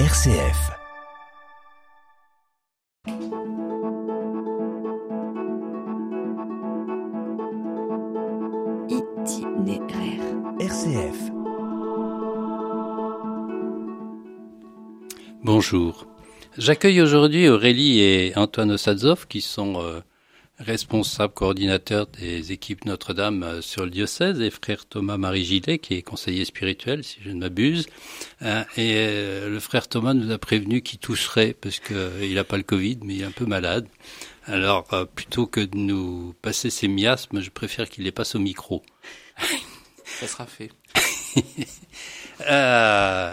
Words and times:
RCF. 0.00 0.72
Itinéraire. 8.90 10.20
RCF. 10.58 11.30
Bonjour. 15.44 16.06
J'accueille 16.58 17.00
aujourd'hui 17.00 17.48
Aurélie 17.48 18.00
et 18.00 18.32
Antoine 18.34 18.72
Osadzov 18.72 19.28
qui 19.28 19.40
sont 19.40 19.80
euh, 19.80 20.00
responsables 20.58 21.34
coordinateurs 21.34 22.06
des 22.06 22.52
équipes 22.52 22.84
Notre-Dame 22.84 23.42
euh, 23.42 23.60
sur 23.60 23.84
le 23.84 23.90
diocèse 23.90 24.40
et 24.40 24.50
frère 24.50 24.86
Thomas 24.86 25.16
Marie 25.16 25.44
Gillet 25.44 25.78
qui 25.78 25.94
est 25.94 26.02
conseiller 26.02 26.44
spirituel 26.44 27.02
si 27.02 27.18
je 27.24 27.30
ne 27.30 27.40
m'abuse. 27.40 27.86
Euh, 28.42 28.62
et 28.76 28.94
euh, 28.96 29.48
le 29.48 29.60
frère 29.60 29.88
Thomas 29.88 30.14
nous 30.14 30.30
a 30.30 30.38
prévenu 30.38 30.82
qu'il 30.82 31.00
tousserait 31.00 31.54
parce 31.54 31.80
qu'il 31.80 32.34
n'a 32.34 32.44
pas 32.44 32.56
le 32.56 32.62
Covid 32.62 32.98
mais 33.02 33.14
il 33.16 33.22
est 33.22 33.26
un 33.26 33.32
peu 33.32 33.46
malade. 33.46 33.86
Alors 34.46 34.86
plutôt 35.14 35.46
que 35.46 35.60
de 35.60 35.76
nous 35.76 36.34
passer 36.42 36.68
ses 36.70 36.86
miasmes, 36.86 37.40
je 37.40 37.50
préfère 37.50 37.88
qu'il 37.88 38.04
les 38.04 38.12
passe 38.12 38.34
au 38.34 38.38
micro. 38.38 38.82
Ça 40.04 40.26
sera 40.26 40.46
fait. 40.46 40.70
Euh, 42.50 43.32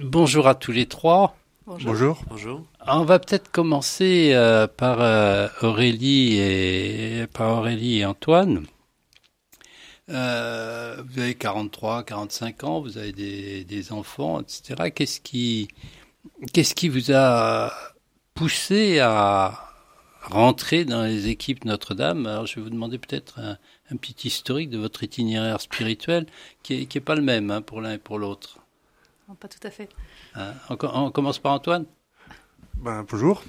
bonjour 0.00 0.48
à 0.48 0.54
tous 0.54 0.72
les 0.72 0.86
trois. 0.86 1.36
Bonjour. 1.66 2.24
Bonjour. 2.30 2.64
On 2.90 3.04
va 3.04 3.18
peut-être 3.18 3.50
commencer 3.50 4.30
euh, 4.32 4.66
par 4.66 5.02
euh, 5.02 5.48
Aurélie 5.60 6.38
et 6.38 7.26
par 7.30 7.58
Aurélie 7.58 7.98
et 7.98 8.06
Antoine. 8.06 8.64
Euh, 10.08 11.02
vous 11.06 11.20
avez 11.20 11.34
43, 11.34 12.02
45 12.04 12.64
ans, 12.64 12.80
vous 12.80 12.96
avez 12.96 13.12
des, 13.12 13.64
des 13.64 13.92
enfants, 13.92 14.40
etc. 14.40 14.90
Qu'est-ce 14.94 15.20
qui, 15.20 15.68
qu'est-ce 16.54 16.74
qui 16.74 16.88
vous 16.88 17.12
a 17.12 17.70
poussé 18.32 19.00
à 19.00 19.70
rentrer 20.22 20.86
dans 20.86 21.02
les 21.02 21.28
équipes 21.28 21.66
Notre-Dame? 21.66 22.26
Alors, 22.26 22.46
je 22.46 22.54
vais 22.54 22.62
vous 22.62 22.70
demander 22.70 22.96
peut-être 22.96 23.38
un, 23.38 23.58
un 23.90 23.96
petit 23.96 24.28
historique 24.28 24.70
de 24.70 24.78
votre 24.78 25.02
itinéraire 25.02 25.60
spirituel, 25.60 26.24
qui 26.62 26.72
est, 26.72 26.86
qui 26.86 26.96
est 26.96 27.02
pas 27.02 27.16
le 27.16 27.22
même 27.22 27.50
hein, 27.50 27.60
pour 27.60 27.82
l'un 27.82 27.92
et 27.92 27.98
pour 27.98 28.18
l'autre. 28.18 28.60
Pas 29.40 29.48
tout 29.48 29.60
à 29.62 29.70
fait. 29.70 29.90
Hein. 30.34 30.54
On 30.70 31.10
commence 31.10 31.38
par 31.38 31.52
Antoine? 31.52 31.84
Ben, 32.80 33.04
bonjour. 33.10 33.42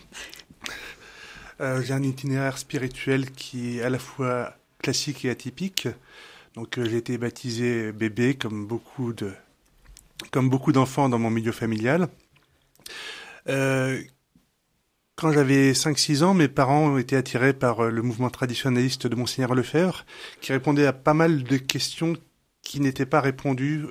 Euh, 1.62 1.84
j'ai 1.84 1.94
un 1.94 2.02
itinéraire 2.02 2.58
spirituel 2.58 3.30
qui 3.30 3.78
est 3.78 3.84
à 3.84 3.90
la 3.92 4.00
fois 4.00 4.56
classique 4.80 5.24
et 5.24 5.30
atypique. 5.30 5.88
Donc 6.56 6.80
euh, 6.80 6.86
j'ai 6.90 6.98
été 6.98 7.20
baptisé 7.20 7.92
bébé 7.92 8.34
comme 8.34 8.66
beaucoup 8.66 9.14
de 9.14 9.32
comme 10.32 10.50
beaucoup 10.50 10.72
d'enfants 10.72 11.10
dans 11.10 11.20
mon 11.20 11.30
milieu 11.30 11.52
familial. 11.52 12.08
Euh, 13.48 14.02
quand 15.16 15.32
j'avais 15.32 15.74
5-6 15.74 16.24
ans, 16.24 16.34
mes 16.34 16.48
parents 16.48 16.98
été 16.98 17.16
attirés 17.16 17.54
par 17.54 17.82
euh, 17.82 17.92
le 17.92 18.02
mouvement 18.02 18.32
traditionnaliste 18.32 19.06
de 19.06 19.16
Monseigneur 19.16 19.54
Lefebvre, 19.54 20.06
qui 20.42 20.54
répondait 20.54 20.88
à 20.88 20.94
pas 20.94 21.14
mal 21.14 21.44
de 21.44 21.58
questions 21.58 22.16
qui 22.64 22.80
n'étaient 22.80 23.06
pas 23.06 23.22
répondues 23.22 23.86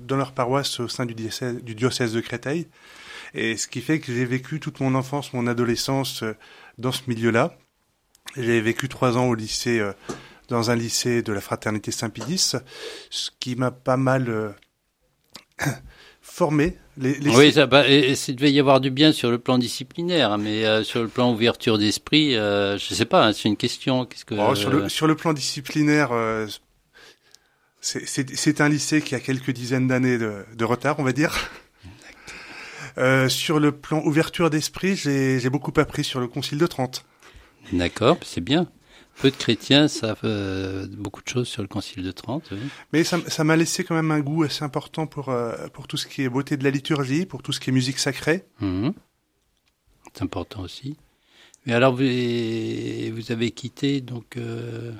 dans 0.00 0.16
leur 0.16 0.32
paroisse 0.32 0.80
au 0.80 0.88
sein 0.88 1.04
du 1.04 1.14
diocèse 1.14 2.12
de 2.12 2.20
Créteil. 2.20 2.68
Et 3.34 3.56
ce 3.56 3.66
qui 3.68 3.80
fait 3.80 4.00
que 4.00 4.12
j'ai 4.12 4.24
vécu 4.24 4.60
toute 4.60 4.80
mon 4.80 4.94
enfance, 4.94 5.32
mon 5.32 5.46
adolescence 5.46 6.22
euh, 6.22 6.34
dans 6.78 6.92
ce 6.92 7.02
milieu-là. 7.08 7.56
J'ai 8.36 8.60
vécu 8.60 8.88
trois 8.88 9.16
ans 9.16 9.26
au 9.28 9.34
lycée, 9.34 9.80
euh, 9.80 9.92
dans 10.48 10.70
un 10.70 10.76
lycée 10.76 11.22
de 11.22 11.32
la 11.32 11.40
fraternité 11.40 11.90
Saint-Pédis, 11.90 12.54
ce 13.10 13.30
qui 13.40 13.56
m'a 13.56 13.70
pas 13.70 13.96
mal 13.96 14.28
euh, 14.28 14.50
formé. 16.22 16.76
Les, 16.96 17.14
les- 17.14 17.30
Oui, 17.30 17.52
ça, 17.52 17.66
bah, 17.66 17.88
et, 17.88 18.10
et 18.12 18.14
il 18.28 18.36
devait 18.36 18.52
y 18.52 18.58
avoir 18.60 18.80
du 18.80 18.90
bien 18.90 19.12
sur 19.12 19.30
le 19.30 19.38
plan 19.38 19.56
disciplinaire, 19.58 20.36
mais 20.36 20.64
euh, 20.66 20.82
sur 20.84 21.00
le 21.02 21.08
plan 21.08 21.32
ouverture 21.32 21.78
d'esprit, 21.78 22.34
euh, 22.36 22.76
je 22.76 22.92
sais 22.94 23.04
pas, 23.04 23.26
hein, 23.26 23.32
c'est 23.32 23.48
une 23.48 23.56
question. 23.56 24.04
Qu'est-ce 24.04 24.24
que 24.24 24.34
Oh, 24.38 24.54
sur, 24.54 24.70
le, 24.70 24.88
sur 24.88 25.06
le 25.06 25.14
plan 25.14 25.32
disciplinaire, 25.32 26.10
euh, 26.12 26.46
c'est 27.80 28.60
un 28.60 28.68
lycée 28.68 29.00
qui 29.00 29.14
a 29.14 29.20
quelques 29.20 29.52
dizaines 29.52 29.86
d'années 29.88 30.18
de, 30.18 30.44
de 30.54 30.64
retard, 30.64 30.98
on 30.98 31.04
va 31.04 31.12
dire. 31.12 31.50
Euh, 32.98 33.28
sur 33.28 33.60
le 33.60 33.72
plan 33.72 34.02
ouverture 34.04 34.50
d'esprit, 34.50 34.96
j'ai 34.96 35.48
beaucoup 35.50 35.72
appris 35.80 36.04
sur 36.04 36.20
le 36.20 36.26
Concile 36.26 36.58
de 36.58 36.66
Trente. 36.66 37.04
D'accord, 37.72 38.18
c'est 38.24 38.40
bien. 38.40 38.66
Peu 39.20 39.30
de 39.30 39.36
chrétiens 39.36 39.88
savent 39.88 40.20
euh, 40.24 40.86
beaucoup 40.90 41.22
de 41.22 41.28
choses 41.28 41.48
sur 41.48 41.62
le 41.62 41.68
Concile 41.68 42.02
de 42.04 42.10
Trente. 42.12 42.48
oui. 42.52 42.58
Mais 42.92 43.04
ça 43.04 43.18
ça 43.26 43.42
m'a 43.44 43.56
laissé 43.56 43.82
quand 43.84 43.94
même 43.94 44.10
un 44.10 44.20
goût 44.20 44.44
assez 44.44 44.62
important 44.64 45.06
pour, 45.06 45.28
euh, 45.28 45.66
pour 45.72 45.86
tout 45.88 45.96
ce 45.96 46.06
qui 46.06 46.22
est 46.22 46.28
beauté 46.28 46.56
de 46.56 46.64
la 46.64 46.70
liturgie, 46.70 47.26
pour 47.26 47.42
tout 47.42 47.52
ce 47.52 47.58
qui 47.60 47.70
est 47.70 47.72
musique 47.72 47.98
sacrée. 47.98 48.44
Mhm. 48.60 48.92
C'est 50.14 50.22
important 50.22 50.62
aussi. 50.62 50.96
Mais 51.66 51.74
alors, 51.74 51.92
vous, 51.94 52.02
vous 52.02 53.32
avez 53.32 53.50
quitté 53.50 54.00
donc. 54.00 54.36
euh, 54.36 54.92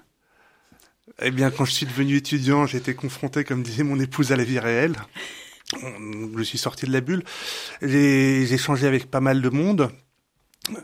Eh 1.22 1.30
bien, 1.30 1.50
quand 1.50 1.64
je 1.64 1.72
suis 1.72 1.86
devenu 1.86 2.16
étudiant, 2.16 2.66
j'ai 2.66 2.78
été 2.78 2.94
confronté, 2.94 3.42
comme 3.44 3.62
disait 3.62 3.84
mon 3.84 3.98
épouse, 3.98 4.32
à 4.32 4.36
la 4.36 4.44
vie 4.44 4.58
réelle. 4.58 4.94
Je 6.36 6.42
suis 6.42 6.58
sorti 6.58 6.86
de 6.86 6.92
la 6.92 7.00
bulle. 7.00 7.22
J'ai 7.82 8.50
échangé 8.52 8.86
avec 8.86 9.10
pas 9.10 9.20
mal 9.20 9.42
de 9.42 9.48
monde, 9.50 9.90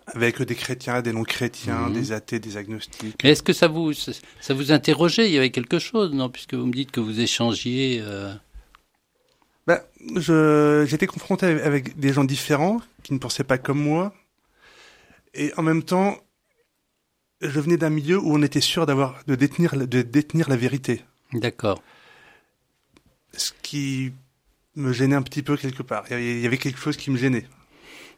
avec 0.06 0.40
des 0.42 0.54
chrétiens, 0.54 1.00
des 1.02 1.12
non-chrétiens, 1.12 1.88
Mhm. 1.88 1.92
des 1.94 2.12
athées, 2.12 2.38
des 2.38 2.56
agnostiques. 2.56 3.16
mais 3.24 3.30
Est-ce 3.30 3.42
que 3.42 3.52
ça 3.52 3.68
vous 3.68 3.92
ça 3.94 4.54
vous 4.54 4.72
interrogeait 4.72 5.28
Il 5.28 5.32
y 5.34 5.38
avait 5.38 5.50
quelque 5.50 5.78
chose, 5.78 6.12
non 6.12 6.28
Puisque 6.28 6.54
vous 6.54 6.66
me 6.66 6.72
dites 6.72 6.90
que 6.90 7.00
vous 7.00 7.20
échangiez. 7.20 8.00
euh, 8.02 8.32
Ben, 9.66 9.80
j'étais 10.86 11.06
confronté 11.06 11.46
avec 11.46 11.98
des 11.98 12.12
gens 12.12 12.24
différents 12.24 12.82
qui 13.02 13.14
ne 13.14 13.18
pensaient 13.18 13.44
pas 13.44 13.56
comme 13.56 13.80
moi. 13.80 14.12
Et 15.32 15.52
en 15.56 15.62
même 15.62 15.82
temps, 15.82 16.18
je 17.40 17.58
venais 17.60 17.78
d'un 17.78 17.88
milieu 17.90 18.18
où 18.18 18.34
on 18.34 18.42
était 18.42 18.60
sûr 18.60 18.84
d'avoir, 18.84 19.22
de 19.26 19.34
détenir, 19.34 19.74
de 19.74 20.02
détenir 20.02 20.50
la 20.50 20.56
vérité. 20.56 21.02
D'accord. 21.32 21.82
Ce 23.36 23.52
qui 23.62 24.12
me 24.76 24.92
gênait 24.92 25.14
un 25.16 25.22
petit 25.22 25.42
peu 25.42 25.56
quelque 25.56 25.82
part. 25.82 26.04
Il 26.10 26.40
y 26.40 26.46
avait- 26.46 26.58
quelque 26.58 26.78
chose 26.80 26.96
qui 26.96 27.10
me 27.10 27.16
gênait. 27.16 27.46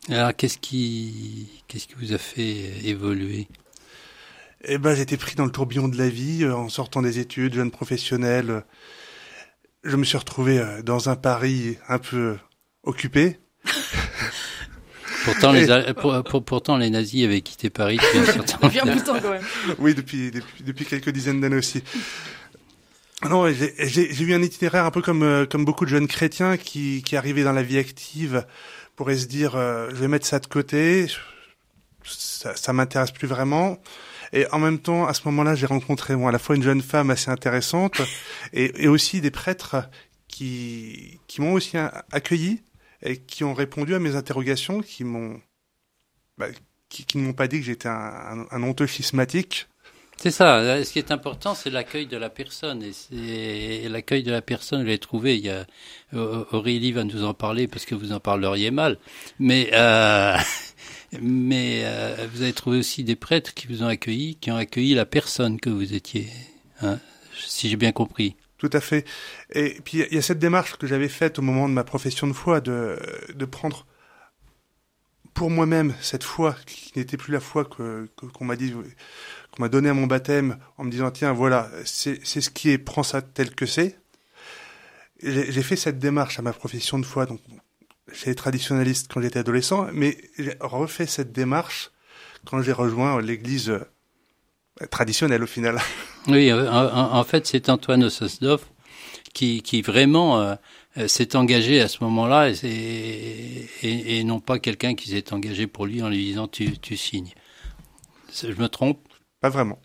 Alors, 0.08 0.34
qu'est-ce 0.36 0.58
qui 0.58 1.48
qu'est-ce 1.68 1.86
qui 1.88 1.94
vous 1.98 2.12
a 2.12 2.18
fait 2.18 2.72
évoluer? 2.84 3.48
Eh 4.64 4.78
ben, 4.78 4.94
j'étais 4.94 5.16
pris 5.16 5.34
dans 5.36 5.44
le 5.44 5.50
tourbillon 5.52 5.88
de 5.88 5.96
la 5.98 6.08
vie, 6.08 6.44
euh, 6.44 6.54
en 6.54 6.68
sortant 6.68 7.02
des 7.02 7.18
études, 7.18 7.54
jeune 7.54 7.70
professionnel. 7.70 8.50
euh, 8.50 8.60
Je 9.84 9.96
me 9.96 10.04
suis 10.04 10.18
retrouvé 10.18 10.58
euh, 10.58 10.82
dans 10.82 11.08
un 11.08 11.16
Paris 11.16 11.76
un 11.88 11.98
peu 11.98 12.36
occupé. 12.82 13.38
Pourtant, 15.24 15.52
les, 15.52 15.66
Et- 15.66 15.70
Al- 15.70 15.94
pour- 15.94 16.22
pour- 16.24 16.44
pourtant, 16.44 16.76
les 16.76 16.88
nazis 16.90 17.24
avaient 17.24 17.40
quitté 17.40 17.68
Paris 17.70 17.96
depuis 17.96 18.18
un 18.18 18.24
certain 18.44 18.68
Bien 18.68 18.82
temps. 18.84 18.92
bout 18.92 18.98
de 19.00 19.04
temps 19.04 19.18
quand 19.22 19.30
même. 19.30 19.44
Oui, 19.78 19.94
depuis, 19.94 20.30
depuis, 20.30 20.62
depuis 20.64 20.84
quelques 20.84 21.10
dizaines 21.10 21.40
d'années 21.40 21.56
aussi. 21.56 21.82
Non, 23.24 23.50
j'ai- 23.50 24.22
eu 24.22 24.34
un 24.34 24.42
itinéraire 24.42 24.84
un 24.84 24.90
peu 24.90 25.00
comme, 25.00 25.22
euh, 25.22 25.46
comme 25.46 25.64
beaucoup 25.64 25.84
de 25.86 25.90
jeunes 25.90 26.06
chrétiens 26.06 26.56
qui, 26.58 27.02
qui 27.02 27.16
arrivaient 27.16 27.44
dans 27.44 27.52
la 27.52 27.62
vie 27.62 27.78
active 27.78 28.46
pourraient 28.94 29.16
se 29.16 29.26
dire, 29.26 29.56
euh, 29.56 29.88
je 29.90 29.96
vais 29.96 30.08
mettre 30.08 30.26
ça 30.26 30.38
de 30.38 30.46
côté, 30.46 31.06
ça, 32.04 32.54
ça 32.54 32.72
m'intéresse 32.72 33.10
plus 33.12 33.26
vraiment. 33.26 33.78
Et 34.32 34.46
en 34.52 34.58
même 34.58 34.78
temps, 34.78 35.06
à 35.06 35.14
ce 35.14 35.22
moment-là, 35.26 35.54
j'ai 35.54 35.66
rencontré 35.66 36.14
bon, 36.14 36.28
à 36.28 36.32
la 36.32 36.38
fois 36.38 36.56
une 36.56 36.62
jeune 36.62 36.82
femme 36.82 37.10
assez 37.10 37.30
intéressante 37.30 38.02
et, 38.52 38.84
et 38.84 38.88
aussi 38.88 39.20
des 39.20 39.30
prêtres 39.30 39.76
qui, 40.28 41.20
qui 41.26 41.40
m'ont 41.40 41.52
aussi 41.54 41.76
accueilli 42.12 42.62
et 43.02 43.16
qui 43.18 43.44
ont 43.44 43.54
répondu 43.54 43.94
à 43.94 43.98
mes 43.98 44.14
interrogations, 44.16 44.80
qui 44.82 45.04
m'ont, 45.04 45.40
bah, 46.38 46.48
qui, 46.88 47.04
qui 47.06 47.18
ne 47.18 47.22
m'ont 47.24 47.32
pas 47.32 47.48
dit 47.48 47.60
que 47.60 47.64
j'étais 47.66 47.88
un, 47.88 48.46
un 48.50 48.62
honteux 48.62 48.86
schismatique. 48.86 49.68
C'est 50.18 50.30
ça. 50.30 50.82
Ce 50.82 50.92
qui 50.92 50.98
est 50.98 51.10
important, 51.10 51.54
c'est 51.54 51.70
l'accueil 51.70 52.06
de 52.06 52.16
la 52.16 52.30
personne. 52.30 52.82
Et 52.82 53.84
et 53.84 53.88
l'accueil 53.88 54.22
de 54.22 54.30
la 54.32 54.42
personne, 54.42 54.80
vous 54.80 54.86
l'avez 54.86 54.98
trouvé. 54.98 55.36
Il 55.36 55.44
y 55.44 55.50
a, 55.50 55.66
Aurélie 56.52 56.92
va 56.92 57.04
nous 57.04 57.24
en 57.24 57.34
parler 57.34 57.68
parce 57.68 57.84
que 57.84 57.94
vous 57.94 58.12
en 58.12 58.20
parleriez 58.20 58.70
mal. 58.70 58.98
Mais, 59.38 59.70
euh, 59.74 60.36
mais 61.20 61.82
euh, 61.84 62.26
vous 62.32 62.42
avez 62.42 62.52
trouvé 62.54 62.78
aussi 62.78 63.04
des 63.04 63.16
prêtres 63.16 63.52
qui 63.54 63.66
vous 63.66 63.82
ont 63.82 63.86
accueilli, 63.88 64.36
qui 64.36 64.50
ont 64.50 64.56
accueilli 64.56 64.94
la 64.94 65.06
personne 65.06 65.60
que 65.60 65.70
vous 65.70 65.92
étiez. 65.94 66.28
Hein, 66.82 66.98
si 67.46 67.68
j'ai 67.68 67.76
bien 67.76 67.92
compris. 67.92 68.36
Tout 68.58 68.70
à 68.72 68.80
fait. 68.80 69.06
Et 69.52 69.78
puis 69.84 69.98
il 70.10 70.14
y 70.14 70.18
a 70.18 70.22
cette 70.22 70.38
démarche 70.38 70.76
que 70.78 70.86
j'avais 70.86 71.10
faite 71.10 71.38
au 71.38 71.42
moment 71.42 71.68
de 71.68 71.74
ma 71.74 71.84
profession 71.84 72.26
de 72.26 72.32
foi, 72.32 72.62
de, 72.62 72.98
de 73.34 73.44
prendre 73.44 73.86
pour 75.34 75.50
moi-même 75.50 75.94
cette 76.00 76.24
foi 76.24 76.56
qui 76.66 76.92
n'était 76.98 77.18
plus 77.18 77.32
la 77.32 77.40
foi 77.40 77.66
que 77.66 78.08
que- 78.16 78.24
qu'on 78.26 78.46
m'a 78.46 78.56
dit, 78.56 78.72
m'a 79.58 79.68
donné 79.68 79.88
à 79.88 79.94
mon 79.94 80.06
baptême, 80.06 80.58
en 80.78 80.84
me 80.84 80.90
disant 80.90 81.10
tiens 81.10 81.32
voilà 81.32 81.70
c'est 81.84 82.24
ce 82.24 82.50
qui 82.50 82.70
est, 82.70 82.78
prends 82.78 83.02
ça 83.02 83.22
tel 83.22 83.54
que 83.54 83.66
c'est. 83.66 83.98
J'ai 85.22 85.62
fait 85.62 85.76
cette 85.76 85.98
démarche 85.98 86.38
à 86.38 86.42
ma 86.42 86.52
profession 86.52 86.98
de 86.98 87.06
foi, 87.06 87.24
donc 87.24 87.40
j'étais 88.12 88.34
traditionnaliste 88.34 89.10
quand 89.12 89.20
j'étais 89.22 89.38
adolescent, 89.38 89.86
mais 89.92 90.18
j'ai 90.38 90.56
refait 90.60 91.06
cette 91.06 91.32
démarche 91.32 91.90
quand 92.44 92.62
j'ai 92.62 92.72
rejoint 92.72 93.20
l'Église 93.20 93.70
euh, 93.70 94.86
traditionnelle 94.90 95.42
au 95.42 95.46
final. 95.46 95.78
Oui, 96.28 96.52
en, 96.52 97.22
fait, 97.22 97.46
c'est 97.46 97.68
Antoine 97.68 98.02
Ososdov 98.02 98.64
qui, 99.32 99.62
qui 99.62 99.80
vraiment 99.80 100.40
euh, 100.40 100.56
euh, 100.98 101.06
s'est 101.06 101.36
engagé 101.36 101.80
à 101.80 101.86
ce 101.86 102.02
moment-là 102.02 102.50
et, 102.50 102.56
et, 103.82 104.18
et, 104.18 104.24
non 104.24 104.40
pas 104.40 104.58
quelqu'un 104.58 104.96
qui 104.96 105.10
s'est 105.10 105.32
engagé 105.32 105.68
pour 105.68 105.86
lui 105.86 106.02
en 106.02 106.08
lui 106.08 106.24
disant 106.24 106.48
tu, 106.48 106.78
tu 106.78 106.96
signes. 106.96 107.32
Je 108.32 108.60
me 108.60 108.68
trompe? 108.68 108.98
Pas 109.40 109.48
vraiment. 109.48 109.78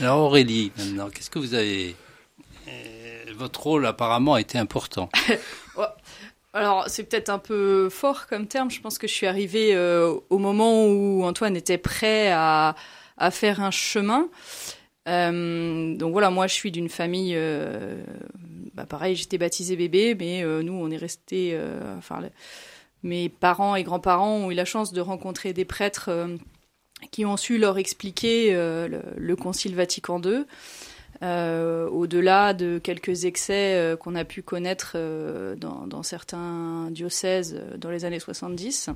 Alors 0.00 0.20
Aurélie, 0.20 0.72
maintenant, 0.76 1.08
qu'est-ce 1.10 1.30
que 1.30 1.38
vous 1.38 1.54
avez 1.54 1.94
euh, 2.68 3.24
Votre 3.36 3.62
rôle 3.62 3.86
apparemment 3.86 4.34
a 4.34 4.40
été 4.40 4.58
important. 4.58 5.08
Alors 6.52 6.84
c'est 6.88 7.02
peut-être 7.02 7.30
un 7.30 7.40
peu 7.40 7.88
fort 7.90 8.26
comme 8.28 8.46
terme. 8.46 8.70
Je 8.70 8.80
pense 8.80 8.96
que 8.96 9.08
je 9.08 9.12
suis 9.12 9.26
arrivée 9.26 9.74
euh, 9.74 10.14
au 10.30 10.38
moment 10.38 10.86
où 10.86 11.24
Antoine 11.24 11.56
était 11.56 11.78
prêt 11.78 12.30
à, 12.30 12.76
à 13.16 13.30
faire 13.32 13.60
un 13.60 13.72
chemin. 13.72 14.28
Euh, 15.08 15.96
donc 15.96 16.12
voilà, 16.12 16.30
moi 16.30 16.46
je 16.46 16.54
suis 16.54 16.70
d'une 16.70 16.88
famille, 16.88 17.34
euh, 17.36 18.02
bah 18.74 18.86
pareil, 18.86 19.16
j'étais 19.16 19.36
baptisée 19.36 19.76
bébé, 19.76 20.14
mais 20.18 20.42
euh, 20.42 20.62
nous 20.62 20.72
on 20.72 20.90
est 20.90 20.96
resté, 20.96 21.50
euh, 21.52 21.98
enfin 21.98 22.20
le, 22.20 22.30
mes 23.02 23.28
parents 23.28 23.76
et 23.76 23.82
grands-parents 23.82 24.36
ont 24.36 24.50
eu 24.50 24.54
la 24.54 24.64
chance 24.64 24.92
de 24.92 25.00
rencontrer 25.00 25.52
des 25.52 25.66
prêtres 25.66 26.08
euh, 26.08 26.36
qui 27.10 27.24
ont 27.24 27.36
su 27.36 27.58
leur 27.58 27.78
expliquer 27.78 28.52
le, 28.52 29.02
le, 29.16 29.36
Concile 29.36 29.74
Vatican 29.74 30.20
II. 30.22 30.44
au-delà 31.22 32.54
de 32.54 32.78
quelques 32.78 33.24
excès 33.24 33.96
qu'on 34.00 34.14
a 34.14 34.24
pu 34.24 34.42
connaître 34.42 34.96
dans, 35.56 35.86
dans, 35.86 36.02
certains 36.02 36.88
diocèses 36.90 37.60
dans 37.76 37.90
les 37.90 38.04
années 38.04 38.20
70 38.20 38.90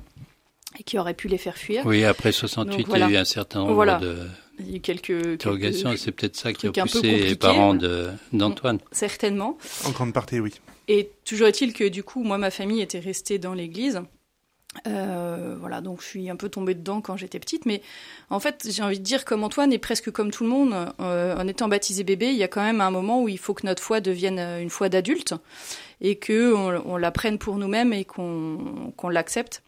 et 0.77 0.83
qui 0.83 0.97
auraient 0.97 1.13
pu 1.13 1.27
les 1.27 1.37
faire 1.37 1.57
fuir. 1.57 1.85
Oui, 1.85 2.03
après 2.03 2.31
68, 2.31 2.77
Donc, 2.77 2.87
voilà. 2.87 3.07
il 3.07 3.11
y 3.11 3.15
a 3.15 3.19
eu 3.19 3.21
un 3.21 3.25
certain 3.25 3.59
nombre 3.59 3.73
voilà. 3.73 3.97
de 3.97 4.17
il 4.59 4.69
y 4.71 4.73
a 4.73 4.77
eu 4.77 4.79
quelques 4.81 5.25
interrogations. 5.25 5.95
C'est 5.97 6.11
peut-être 6.11 6.35
ça 6.35 6.53
qui 6.53 6.67
a 6.67 6.71
poussé 6.71 7.01
les 7.01 7.35
parents 7.35 7.75
d'Antoine. 8.33 8.79
Certainement. 8.91 9.57
En 9.85 9.91
grande 9.91 10.13
partie, 10.13 10.39
oui. 10.39 10.53
Et 10.87 11.11
toujours 11.23 11.47
est-il 11.47 11.73
que 11.73 11.87
du 11.87 12.03
coup, 12.03 12.23
moi, 12.23 12.37
ma 12.37 12.51
famille 12.51 12.81
était 12.81 12.99
restée 12.99 13.37
dans 13.37 13.53
l'église. 13.53 14.01
Euh, 14.87 15.55
voilà, 15.59 15.81
donc 15.81 16.01
je 16.01 16.05
suis 16.05 16.29
un 16.29 16.35
peu 16.35 16.47
tombée 16.47 16.75
dedans 16.75 17.01
quand 17.01 17.17
j'étais 17.17 17.39
petite, 17.39 17.65
mais 17.65 17.81
en 18.29 18.39
fait, 18.39 18.67
j'ai 18.69 18.83
envie 18.83 18.99
de 18.99 19.03
dire 19.03 19.25
comme 19.25 19.43
Antoine 19.43 19.73
et 19.73 19.79
presque 19.79 20.11
comme 20.11 20.29
tout 20.31 20.43
le 20.43 20.49
monde, 20.49 20.75
euh, 20.99 21.35
en 21.35 21.47
étant 21.47 21.67
baptisé 21.67 22.03
bébé, 22.03 22.27
il 22.27 22.37
y 22.37 22.43
a 22.43 22.47
quand 22.47 22.61
même 22.61 22.79
un 22.79 22.91
moment 22.91 23.23
où 23.23 23.27
il 23.27 23.39
faut 23.39 23.53
que 23.53 23.65
notre 23.65 23.81
foi 23.81 23.99
devienne 23.99 24.39
une 24.39 24.69
foi 24.69 24.89
d'adulte 24.89 25.33
et 26.01 26.17
que 26.17 26.53
on, 26.53 26.97
la 26.97 27.11
prenne 27.11 27.39
pour 27.39 27.57
nous-mêmes 27.57 27.93
et 27.93 28.05
qu'on 28.05 28.93
qu 28.97 29.11
l'accepte 29.11 29.63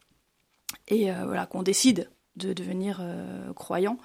et 0.88 1.12
euh, 1.12 1.26
voilà 1.26 1.46
qu'on 1.46 1.64
décide 1.64 2.10
de 2.36 2.54
devenir 2.54 3.00
euh, 3.02 3.52
croyant 3.54 3.98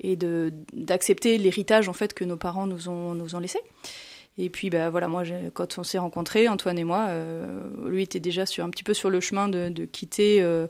et 0.00 0.16
de 0.16 0.52
d'accepter 0.72 1.38
l'héritage 1.38 1.88
en 1.88 1.92
fait 1.92 2.14
que 2.14 2.24
nos 2.24 2.36
parents 2.36 2.66
nous 2.66 2.88
ont 2.88 3.14
nous 3.14 3.34
ont 3.34 3.40
laissé. 3.40 3.60
Et 4.38 4.50
puis 4.50 4.70
bah 4.70 4.88
voilà, 4.88 5.08
moi 5.08 5.24
quand 5.52 5.78
on 5.78 5.82
s'est 5.82 5.98
rencontrés, 5.98 6.48
Antoine 6.48 6.78
et 6.78 6.84
moi, 6.84 7.06
euh, 7.08 7.60
lui 7.88 8.02
était 8.02 8.20
déjà 8.20 8.46
sur 8.46 8.64
un 8.64 8.70
petit 8.70 8.84
peu 8.84 8.94
sur 8.94 9.10
le 9.10 9.20
chemin 9.20 9.48
de, 9.48 9.68
de 9.68 9.84
quitter, 9.84 10.40
euh, 10.40 10.66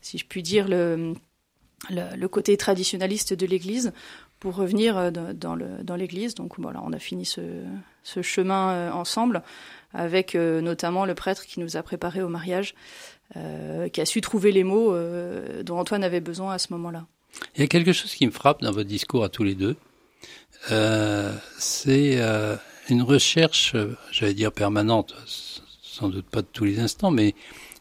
si 0.00 0.18
je 0.18 0.26
puis 0.26 0.42
dire, 0.42 0.68
le, 0.68 1.14
le, 1.90 2.26
côté 2.26 2.56
traditionnaliste 2.56 3.32
de 3.32 3.46
l'Église 3.46 3.92
pour 4.40 4.56
revenir 4.56 5.12
dans, 5.12 5.32
dans 5.32 5.56
dans 5.56 5.96
l'Église. 5.96 6.34
Donc 6.34 6.58
voilà, 6.58 6.80
on 6.84 6.92
a 6.92 6.98
fini 6.98 7.24
ce, 7.24 7.40
ce 8.02 8.22
chemin 8.22 8.72
euh, 8.72 8.90
ensemble 8.90 9.42
avec 9.94 10.34
euh, 10.34 10.60
notamment 10.60 11.04
le 11.04 11.14
prêtre 11.14 11.46
qui 11.46 11.60
nous 11.60 11.76
a 11.76 11.82
préparé 11.82 12.22
au 12.22 12.28
mariage, 12.28 12.74
euh, 13.36 13.88
qui 13.88 14.00
a 14.00 14.06
su 14.06 14.20
trouver 14.20 14.50
les 14.52 14.64
mots 14.64 14.94
dont 15.62 15.78
Antoine 15.78 16.02
avait 16.02 16.20
besoin 16.20 16.54
à 16.54 16.58
ce 16.58 16.72
moment-là. 16.72 17.06
Il 17.54 17.60
y 17.60 17.64
a 17.64 17.66
quelque 17.66 17.92
chose 17.92 18.14
qui 18.14 18.26
me 18.26 18.32
frappe 18.32 18.62
dans 18.62 18.72
votre 18.72 18.88
discours 18.88 19.24
à 19.24 19.28
tous 19.28 19.44
les 19.44 19.54
deux. 19.54 19.76
Euh, 20.70 21.32
c'est 21.58 22.20
euh, 22.20 22.56
une 22.88 23.02
recherche, 23.02 23.74
j'allais 24.10 24.34
dire 24.34 24.52
permanente, 24.52 25.14
sans 25.26 26.08
doute 26.08 26.26
pas 26.26 26.42
de 26.42 26.46
tous 26.52 26.64
les 26.64 26.80
instants, 26.80 27.10
mais 27.10 27.34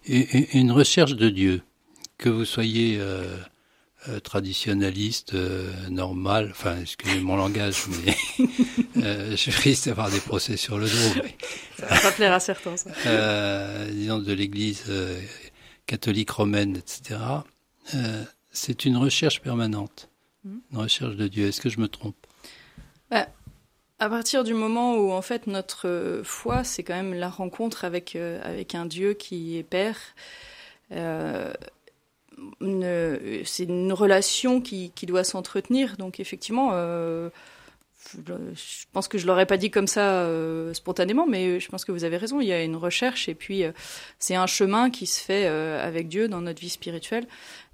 une 0.07 0.71
recherche 0.71 1.15
de 1.15 1.30
Dieu. 1.30 1.62
Que 2.18 2.30
vous 2.30 2.45
soyez 2.45 2.98
euh, 3.00 3.36
traditionnaliste, 4.24 5.33
normal, 5.89 6.50
enfin, 6.51 6.75
excusez 6.81 7.19
mon 7.19 7.36
langage, 7.36 7.86
mais 8.06 8.15
je 9.36 9.62
risque 9.62 9.86
d'avoir 9.86 10.12
des 10.12 10.19
procès 10.19 10.56
sur 10.56 10.77
le 10.77 10.86
dos. 10.86 11.21
Mais, 11.24 11.36
ça 11.80 11.88
va 11.88 12.00
pas 12.00 12.12
plaire 12.12 12.33
à 12.33 12.39
certains, 12.39 12.77
ça. 12.77 12.92
disons 13.89 14.19
de 14.19 14.33
l'Église 14.33 14.83
catholique 15.88 16.30
romaine, 16.30 16.77
etc 16.77 17.18
c'est 18.51 18.86
une 18.86 18.98
recherche 18.98 19.42
permanente, 19.42 20.09
mmh. 20.44 20.57
une 20.71 20.77
recherche 20.77 21.15
de 21.15 21.27
Dieu. 21.27 21.48
Est-ce 21.48 21.62
que 21.62 21.69
je 21.69 21.80
me 21.80 21.88
trompe? 21.88 22.20
À 24.01 24.09
partir 24.09 24.44
du 24.44 24.56
moment 24.56 24.95
où 24.95 25.12
en 25.12 25.21
fait 25.21 25.45
notre 25.45 26.21
foi, 26.24 26.63
c'est 26.63 26.81
quand 26.81 26.95
même 26.95 27.13
la 27.13 27.30
rencontre 27.30 27.86
avec 27.86 28.15
euh, 28.15 28.42
avec 28.44 28.74
un 28.74 28.88
Dieu 28.88 29.13
qui 29.13 29.59
est 29.59 29.63
Père. 29.63 30.00
Euh, 30.92 31.53
c'est 33.45 33.65
une 33.65 33.94
relation 33.94 34.59
qui, 34.59 34.92
qui 34.95 35.06
doit 35.06 35.24
s'entretenir. 35.24 35.98
Donc 35.98 36.19
effectivement, 36.19 36.71
euh, 36.74 37.30
je 38.15 38.86
pense 38.92 39.07
que 39.07 39.19
je 39.19 39.27
l'aurais 39.27 39.45
pas 39.45 39.57
dit 39.57 39.69
comme 39.69 39.86
ça 39.86 40.24
euh, 40.24 40.74
spontanément, 40.74 41.27
mais 41.27 41.59
je 41.59 41.69
pense 41.69 41.86
que 41.86 41.92
vous 41.92 42.03
avez 42.03 42.18
raison. 42.18 42.42
Il 42.42 42.48
y 42.48 42.53
a 42.53 42.63
une 42.63 42.77
recherche 42.77 43.30
et 43.30 43.36
puis 43.36 43.63
euh, 43.63 43.71
c'est 44.18 44.33
un 44.33 44.48
chemin 44.48 44.89
qui 44.89 45.06
se 45.06 45.21
fait 45.21 45.45
euh, 45.45 45.80
avec 45.88 46.07
Dieu 46.07 46.27
dans 46.27 46.42
notre 46.42 46.59
vie 46.59 46.69
spirituelle. 46.69 47.27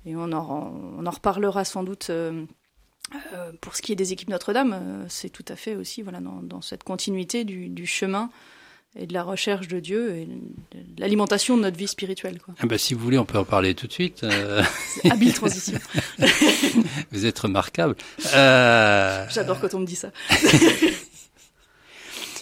Et 0.05 0.17
on 0.17 0.33
en, 0.33 0.73
on 0.99 1.05
en 1.05 1.09
reparlera 1.09 1.63
sans 1.63 1.83
doute 1.83 2.11
euh, 3.33 3.51
pour 3.61 3.75
ce 3.75 3.81
qui 3.81 3.91
est 3.91 3.95
des 3.95 4.13
équipes 4.13 4.29
Notre-Dame. 4.29 5.05
c'est 5.09 5.29
tout 5.29 5.45
à 5.47 5.55
fait 5.55 5.75
aussi 5.75 6.01
voilà 6.01 6.19
dans, 6.19 6.41
dans 6.41 6.61
cette 6.61 6.83
continuité 6.83 7.43
du, 7.43 7.69
du, 7.69 7.85
chemin 7.85 8.29
et 8.95 9.05
de 9.07 9.13
la 9.13 9.23
recherche 9.23 9.67
de 9.67 9.79
Dieu 9.79 10.15
et 10.15 10.25
de 10.25 10.99
l'alimentation 10.99 11.55
de 11.57 11.61
notre 11.61 11.77
vie 11.77 11.87
spirituelle. 11.87 12.41
Quoi. 12.41 12.55
Ah 12.59 12.65
bah, 12.65 12.77
si 12.77 12.93
vous 12.93 12.99
voulez, 12.99 13.17
on 13.17 13.25
peut 13.25 13.37
en 13.37 13.45
parler 13.45 13.75
tout 13.75 13.87
de 13.87 13.93
suite. 13.93 14.25
Habile 15.09 15.33
transition. 15.33 15.79
vous 17.11 17.25
êtes 17.25 17.39
remarquable. 17.39 17.95
Euh... 18.33 19.25
J'adore 19.29 19.59
quand 19.59 19.73
on 19.73 19.79
me 19.79 19.85
dit 19.85 19.95
ça. 19.95 20.11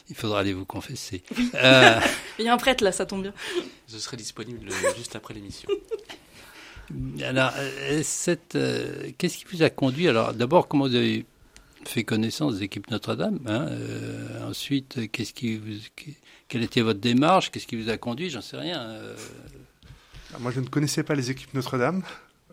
Il 0.09 0.15
faudra 0.15 0.39
aller 0.39 0.53
vous 0.53 0.65
confesser. 0.65 1.23
Oui. 1.35 1.49
Euh... 1.55 1.99
Il 2.37 2.45
y 2.45 2.47
a 2.47 2.53
un 2.53 2.57
prêtre 2.57 2.83
là, 2.83 2.91
ça 2.91 3.05
tombe 3.05 3.23
bien. 3.23 3.33
Je 3.87 3.97
serai 3.97 4.17
disponible 4.17 4.69
juste 4.97 5.15
après 5.15 5.33
l'émission. 5.33 5.67
Alors, 7.23 7.51
cette, 8.03 8.55
euh, 8.55 9.11
qu'est-ce 9.17 9.37
qui 9.37 9.45
vous 9.55 9.63
a 9.63 9.69
conduit? 9.69 10.07
Alors, 10.07 10.33
d'abord, 10.33 10.67
comment 10.67 10.87
vous 10.87 10.95
avez 10.95 11.25
fait 11.85 12.03
connaissance 12.03 12.57
des 12.57 12.63
équipes 12.63 12.89
Notre-Dame 12.91 13.39
hein 13.47 13.67
euh, 13.69 14.47
Ensuite, 14.47 15.11
qu'est-ce 15.11 15.33
qui 15.33 15.57
vous, 15.57 15.77
quelle 16.47 16.63
était 16.63 16.81
votre 16.81 16.99
démarche? 16.99 17.51
Qu'est-ce 17.51 17.67
qui 17.67 17.81
vous 17.81 17.89
a 17.89 17.97
conduit? 17.97 18.29
J'en 18.29 18.41
sais 18.41 18.57
rien. 18.57 18.81
Euh... 18.81 19.15
Moi, 20.39 20.51
je 20.51 20.59
ne 20.59 20.67
connaissais 20.67 21.03
pas 21.03 21.15
les 21.15 21.31
équipes 21.31 21.53
Notre-Dame, 21.53 22.03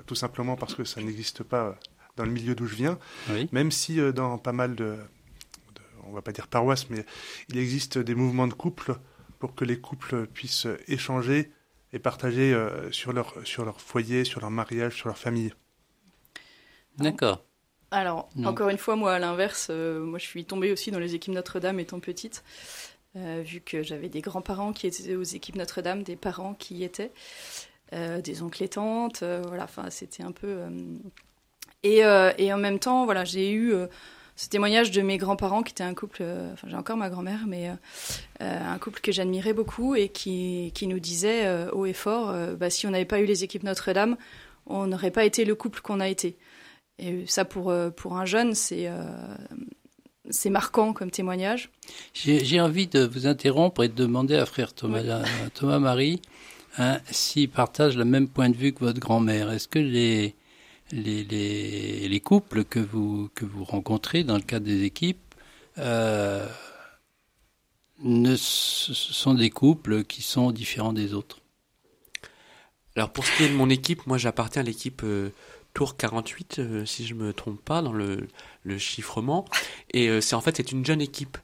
tout 0.07 0.15
simplement 0.15 0.57
parce 0.57 0.75
que 0.75 0.85
ça 0.85 1.01
n'existe 1.03 1.43
pas 1.43 1.79
dans 2.17 2.25
le 2.25 2.31
milieu 2.31 2.55
d'où 2.55 2.67
je 2.67 2.75
viens. 2.75 2.99
Oui. 3.31 3.49
Même 3.53 3.71
si 3.71 4.01
euh, 4.01 4.13
dans 4.13 4.39
pas 4.39 4.53
mal 4.53 4.75
de, 4.75 4.85
de, 4.85 5.83
on 6.05 6.13
va 6.13 6.23
pas 6.23 6.33
dire 6.33 6.47
paroisses, 6.47 6.89
mais 6.91 7.05
il 7.49 7.59
existe 7.59 7.99
des 7.99 8.15
mouvements 8.15 8.49
de 8.49 8.55
couple 8.55 8.97
pour 9.39 9.55
que 9.55 9.65
les 9.65 9.79
couples 9.79 10.27
puissent 10.27 10.69
échanger 10.89 11.51
et 11.93 11.99
partager 11.99 12.55
euh, 12.55 12.91
sur 12.91 13.13
leur 13.13 13.35
sur 13.45 13.65
leur 13.65 13.81
foyer, 13.81 14.25
sur 14.25 14.41
leur 14.41 14.51
mariage, 14.51 14.97
sur 14.97 15.09
leur 15.09 15.19
famille. 15.19 15.53
D'accord. 16.99 17.45
Alors, 17.93 18.31
non. 18.37 18.49
encore 18.49 18.71
une 18.71 18.79
fois, 18.79 18.97
moi, 18.97 19.13
à 19.13 19.19
l'inverse, 19.19 19.69
euh, 19.71 20.01
moi, 20.01 20.19
je 20.19 20.25
suis 20.25 20.47
tombée 20.47 20.73
aussi 20.73 20.91
dans 20.91 20.99
les 20.99 21.15
équipes 21.15 21.35
Notre-Dame 21.35 21.79
étant 21.79 22.01
petite, 22.01 22.43
euh, 23.17 23.43
vu 23.45 23.61
que 23.61 23.83
j'avais 23.83 24.09
des 24.09 24.23
grands-parents 24.23 24.73
qui 24.73 24.87
étaient 24.87 25.15
aux 25.15 25.23
équipes 25.23 25.57
Notre-Dame, 25.57 26.03
des 26.03 26.17
parents 26.17 26.55
qui 26.55 26.77
y 26.77 26.85
étaient, 26.85 27.13
euh, 27.93 28.23
des 28.23 28.43
oncles 28.43 28.63
et 28.63 28.69
tantes, 28.69 29.23
voilà, 29.23 29.65
enfin, 29.65 29.91
c'était 29.91 30.23
un 30.23 30.33
peu... 30.33 30.63
Et, 31.83 31.99
et, 31.99 32.53
en 32.53 32.59
même 32.59 32.79
temps, 32.79 33.05
voilà, 33.05 33.25
j'ai 33.25 33.53
eu 33.53 33.75
ce 34.43 34.49
témoignage 34.49 34.91
de 34.91 35.03
mes 35.03 35.19
grands-parents 35.19 35.63
qui 35.63 35.73
étaient 35.73 35.85
un 35.85 35.95
couple, 35.95 36.25
enfin, 36.53 36.67
j'ai 36.69 36.77
encore 36.77 36.97
ma 36.97 37.11
grand-mère, 37.11 37.41
mais 37.47 37.71
un 38.41 38.79
couple 38.79 39.01
que 39.01 39.13
j'admirais 39.13 39.53
beaucoup 39.53 39.95
et 39.95 40.09
qui, 40.09 40.73
qui 40.75 40.87
nous 40.89 40.99
disait 40.99 41.69
haut 41.71 41.87
et 41.87 41.93
fort, 41.93 42.35
bah, 42.59 42.69
si 42.69 42.87
on 42.87 42.91
n'avait 42.91 43.05
pas 43.05 43.21
eu 43.21 43.25
les 43.25 43.45
équipes 43.45 43.63
Notre-Dame, 43.63 44.17
on 44.67 44.87
n'aurait 44.87 45.13
pas 45.13 45.25
été 45.25 45.45
le 45.45 45.55
couple 45.55 45.81
qu'on 45.81 46.01
a 46.01 46.09
été. 46.09 46.37
Et 46.99 47.25
ça, 47.27 47.45
pour, 47.45 47.73
pour 47.97 48.17
un 48.17 48.25
jeune, 48.25 48.55
c'est 48.55 48.89
euh, 48.89 49.03
c'est 50.31 50.51
marquant 50.51 50.93
comme 50.93 51.11
témoignage. 51.11 51.71
J'ai 52.15 52.61
envie 52.61 52.87
de 52.87 53.05
vous 53.05 53.27
interrompre 53.27 53.83
et 53.83 53.89
de 53.89 53.95
demander 53.95 54.37
à 54.37 54.47
frère 54.47 54.73
Thomas, 54.73 55.03
oui. 55.03 55.11
à 55.11 55.25
Thomas 55.55 55.79
Marie 55.79 56.23
hein, 56.79 57.01
s'il 57.11 57.49
partage 57.49 57.97
le 57.97 58.05
même 58.05 58.29
point 58.29 58.49
de 58.49 58.57
vue 58.57 58.73
que 58.73 58.81
votre 58.81 59.01
grand-mère. 59.01 59.51
Est-ce 59.51 59.69
que 59.69 59.79
les, 59.79 60.35
les, 60.93 61.25
les, 61.25 62.09
les, 62.09 62.21
couples 62.21 62.65
que 62.65 62.79
vous, 62.79 63.31
que 63.35 63.45
vous 63.45 63.65
rencontrez 63.65 64.25
dans 64.25 64.37
le 64.37 64.43
cadre 64.43 64.67
des 64.67 64.85
équipes 64.85 65.35
euh, 65.79 66.47
ne 68.01 68.37
sont 68.37 69.35
des 69.35 69.51
couples 69.51 70.05
qui 70.05 70.23
sont 70.23 70.53
différents 70.53 70.93
des 70.93 71.15
autres 71.15 71.41
Alors 72.95 73.11
pour 73.13 73.25
ce 73.27 73.37
qui 73.37 73.45
est 73.45 73.49
de 73.49 73.55
mon 73.55 73.71
équipe, 73.71 74.07
moi 74.07 74.19
j'appartiens 74.19 74.63
à 74.63 74.65
l'équipe... 74.65 75.03
Euh 75.05 75.31
Tour 75.75 75.97
48, 75.97 76.59
euh, 76.59 76.85
si 76.85 77.07
je 77.07 77.15
me 77.15 77.33
trompe 77.33 77.59
pas, 77.65 77.81
dans 77.81 77.95
le, 77.95 78.29
le 78.63 78.77
chiffrement. 78.77 79.47
Et 79.95 80.21
c'est 80.21 80.35
en 80.35 80.43
fait 80.43 80.59
c'est 80.59 80.71
une 80.71 80.85
jeune 80.85 81.01
équipe. 81.01 81.39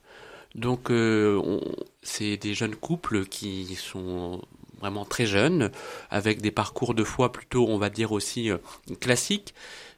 Donc, 0.54 0.90
on- 0.90 1.62
c'est 2.02 2.36
des 2.36 2.52
jeunes 2.52 2.74
couples 2.76 3.24
qui 3.24 3.74
sont 3.76 4.42
vraiment 4.80 5.04
très 5.04 5.26
jeunes, 5.26 5.70
avec 6.10 6.40
des 6.40 6.50
parcours 6.50 6.94
de 6.94 7.04
foi 7.04 7.32
plutôt, 7.32 7.66
on 7.68 7.78
va 7.78 7.90
dire 7.90 8.12
aussi 8.12 8.50
euh, 8.50 8.58
classiques. 9.00 9.54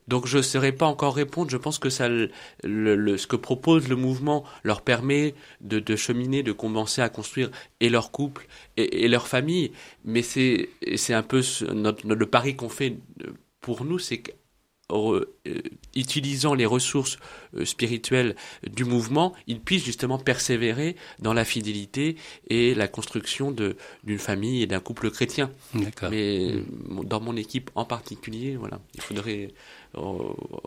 Donc, 0.08 0.26
je 0.26 0.38
ne 0.38 0.42
saurais 0.42 0.72
pas 0.72 0.86
encore 0.86 1.14
répondre. 1.14 1.50
Je 1.50 1.56
pense 1.56 1.78
que 1.78 1.88
ça, 1.88 2.08
le, 2.08 3.16
ce 3.16 3.26
que 3.28 3.36
propose 3.36 3.88
le 3.88 3.94
mouvement 3.94 4.44
leur 4.64 4.82
permet 4.82 5.34
de, 5.60 5.94
cheminer, 5.94 6.42
de 6.42 6.50
commencer 6.50 7.00
à 7.00 7.08
construire 7.08 7.50
et 7.78 7.88
leur 7.88 8.10
couple 8.10 8.48
et, 8.76 9.06
leur 9.06 9.28
famille. 9.28 9.70
Mais 10.04 10.22
c'est 10.22 10.68
un 11.10 11.22
peu 11.22 11.42
notre, 11.72 12.08
le 12.08 12.26
pari 12.26 12.56
qu'on 12.56 12.68
fait 12.68 12.96
euh, 13.24 13.30
pour 13.60 13.84
nous, 13.84 14.00
c'est 14.00 14.22
utilisant 15.94 16.54
les 16.54 16.66
ressources 16.66 17.18
euh, 17.56 17.64
spirituelles 17.64 18.36
du 18.68 18.84
mouvement, 18.84 19.34
ils 19.46 19.60
puissent 19.60 19.84
justement 19.84 20.18
persévérer 20.18 20.96
dans 21.18 21.32
la 21.32 21.44
fidélité 21.44 22.16
et 22.48 22.74
la 22.74 22.88
construction 22.88 23.50
de 23.50 23.76
d'une 24.04 24.18
famille 24.18 24.62
et 24.62 24.66
d'un 24.66 24.80
couple 24.80 25.10
chrétien. 25.10 25.50
Mais 26.10 26.52
euh, 26.52 26.62
dans 27.04 27.20
mon 27.20 27.36
équipe 27.36 27.70
en 27.74 27.84
particulier, 27.84 28.56
voilà, 28.56 28.80
il 28.94 29.00
faudrait 29.00 29.48
euh, 29.96 30.00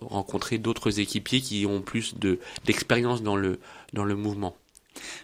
rencontrer 0.01 0.57
d'autres 0.57 0.99
équipiers 0.99 1.41
qui 1.41 1.65
ont 1.65 1.81
plus 1.81 2.15
de 2.17 2.39
d'expérience 2.65 3.23
dans 3.23 3.35
le 3.35 3.59
dans 3.93 4.03
le 4.03 4.15
mouvement. 4.15 4.55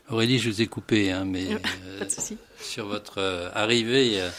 Aurélie, 0.10 0.40
je 0.40 0.50
vous 0.50 0.62
ai 0.62 0.68
coupé, 0.68 1.12
hein, 1.12 1.26
mais 1.26 1.48
euh, 1.86 2.06
de 2.06 2.38
sur 2.62 2.88
votre 2.88 3.20
euh, 3.20 3.50
arrivée, 3.54 4.20
euh, 4.20 4.30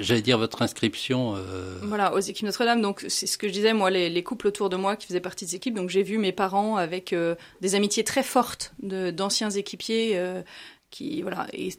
j'allais 0.00 0.22
dire 0.22 0.38
votre 0.38 0.62
inscription. 0.62 1.34
euh, 1.36 1.78
Voilà, 1.82 2.14
aux 2.14 2.18
équipes 2.20 2.46
Notre-Dame. 2.46 2.80
Donc, 2.82 3.04
c'est 3.08 3.26
ce 3.26 3.38
que 3.38 3.48
je 3.48 3.52
disais, 3.52 3.72
moi, 3.72 3.90
les, 3.90 4.08
les 4.08 4.22
couples 4.22 4.46
autour 4.48 4.68
de 4.68 4.76
moi 4.76 4.96
qui 4.96 5.06
faisaient 5.06 5.20
partie 5.20 5.44
des 5.44 5.54
équipes. 5.54 5.74
Donc, 5.74 5.90
j'ai 5.90 6.02
vu 6.02 6.18
mes 6.18 6.32
parents 6.32 6.76
avec 6.76 7.12
euh, 7.12 7.34
des 7.60 7.74
amitiés 7.74 8.04
très 8.04 8.22
fortes 8.22 8.72
d'anciens 8.80 9.50
équipiers 9.50 10.12
euh, 10.18 10.42
qui, 10.90 11.22
voilà, 11.22 11.46
et 11.52 11.70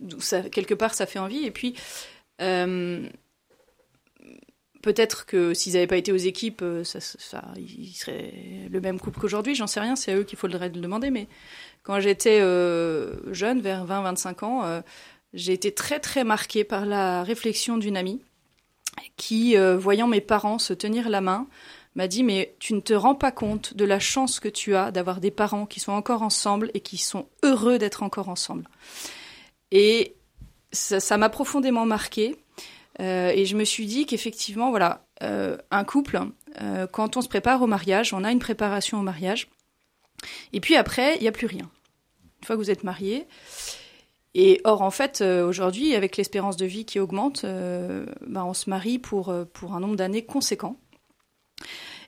quelque 0.52 0.74
part, 0.74 0.94
ça 0.94 1.06
fait 1.06 1.20
envie. 1.20 1.46
Et 1.46 1.52
puis, 1.52 1.76
peut-être 4.82 5.26
que 5.26 5.54
s'ils 5.54 5.74
n'avaient 5.74 5.88
pas 5.88 5.98
été 5.98 6.12
aux 6.12 6.16
équipes, 6.18 6.64
ça, 6.84 7.00
ça, 7.02 7.44
ils 7.58 7.94
seraient 7.94 8.34
le 8.70 8.82
même 8.82 9.00
couple 9.00 9.20
qu'aujourd'hui. 9.20 9.56
J'en 9.56 9.68
sais 9.68 9.80
rien, 9.80 9.96
c'est 9.96 10.12
à 10.12 10.18
eux 10.18 10.24
qu'il 10.24 10.38
faudrait 10.38 10.70
le 10.70 10.80
demander. 10.80 11.10
Mais 11.10 11.28
quand 11.84 12.00
j'étais 12.00 12.40
jeune, 13.32 13.62
vers 13.62 13.86
20-25 13.86 14.46
ans, 14.46 14.82
j'ai 15.34 15.54
été 15.54 15.74
très, 15.74 16.00
très 16.00 16.24
marquée 16.24 16.64
par 16.64 16.86
la 16.86 17.24
réflexion 17.24 17.78
d'une 17.78 17.98
amie 17.98 18.22
qui, 19.16 19.58
euh, 19.58 19.78
voyant 19.78 20.08
mes 20.08 20.22
parents 20.22 20.60
se 20.60 20.74
tenir 20.74 21.10
la 21.10 21.22
main, 21.22 21.48
m'a 21.96 22.08
dit 22.08 22.24
mais 22.24 22.56
tu 22.60 22.74
ne 22.74 22.80
te 22.80 22.94
rends 22.94 23.16
pas 23.16 23.32
compte 23.32 23.76
de 23.76 23.86
la 23.86 24.00
chance 24.00 24.40
que 24.40 24.50
tu 24.50 24.76
as 24.76 24.92
d'avoir 24.92 25.20
des 25.20 25.32
parents 25.32 25.66
qui 25.66 25.80
sont 25.80 25.92
encore 25.92 26.22
ensemble 26.22 26.72
et 26.74 26.80
qui 26.80 26.98
sont 26.98 27.28
heureux 27.44 27.78
d'être 27.78 28.04
encore 28.04 28.30
ensemble. 28.30 28.70
Et 29.72 30.16
ça 30.72 31.18
m'a 31.18 31.30
profondément 31.30 31.86
marqué 31.86 32.36
euh, 33.00 33.30
et 33.30 33.46
je 33.46 33.56
me 33.56 33.64
suis 33.64 33.86
dit 33.86 34.06
qu'effectivement 34.06 34.70
voilà 34.70 35.06
euh, 35.24 35.58
un 35.72 35.84
couple 35.84 36.20
quand 36.92 37.16
on 37.18 37.22
se 37.22 37.28
prépare 37.28 37.62
au 37.62 37.68
mariage 37.68 38.14
on 38.14 38.24
a 38.24 38.32
une 38.32 38.40
préparation 38.40 39.00
au 39.00 39.04
mariage 39.04 39.48
et 40.54 40.60
puis 40.60 40.76
après 40.76 41.16
il 41.16 41.22
n'y 41.22 41.28
a 41.28 41.32
plus 41.32 41.46
rien 41.46 41.70
une 42.40 42.46
fois 42.46 42.56
que 42.56 42.62
vous 42.62 42.72
êtes 42.72 42.84
marié 42.84 43.28
or, 44.66 44.82
en 44.84 44.92
fait, 44.92 45.22
euh, 45.22 45.48
aujourd'hui, 45.48 45.96
avec 45.96 46.16
l'espérance 46.16 46.58
de 46.58 46.66
vie 46.66 46.86
qui 46.86 47.00
augmente, 47.00 47.44
euh, 47.44 48.06
bah, 48.28 48.46
on 48.46 48.54
se 48.54 48.70
marie 48.70 49.00
pour, 49.00 49.30
euh, 49.30 49.46
pour 49.46 49.74
un 49.74 49.80
nombre 49.80 49.96
d'années 49.96 50.24
conséquent. 50.24 50.78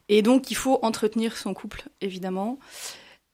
Et 0.09 0.21
donc, 0.21 0.51
il 0.51 0.55
faut 0.55 0.79
entretenir 0.83 1.37
son 1.37 1.53
couple, 1.53 1.83
évidemment. 2.01 2.59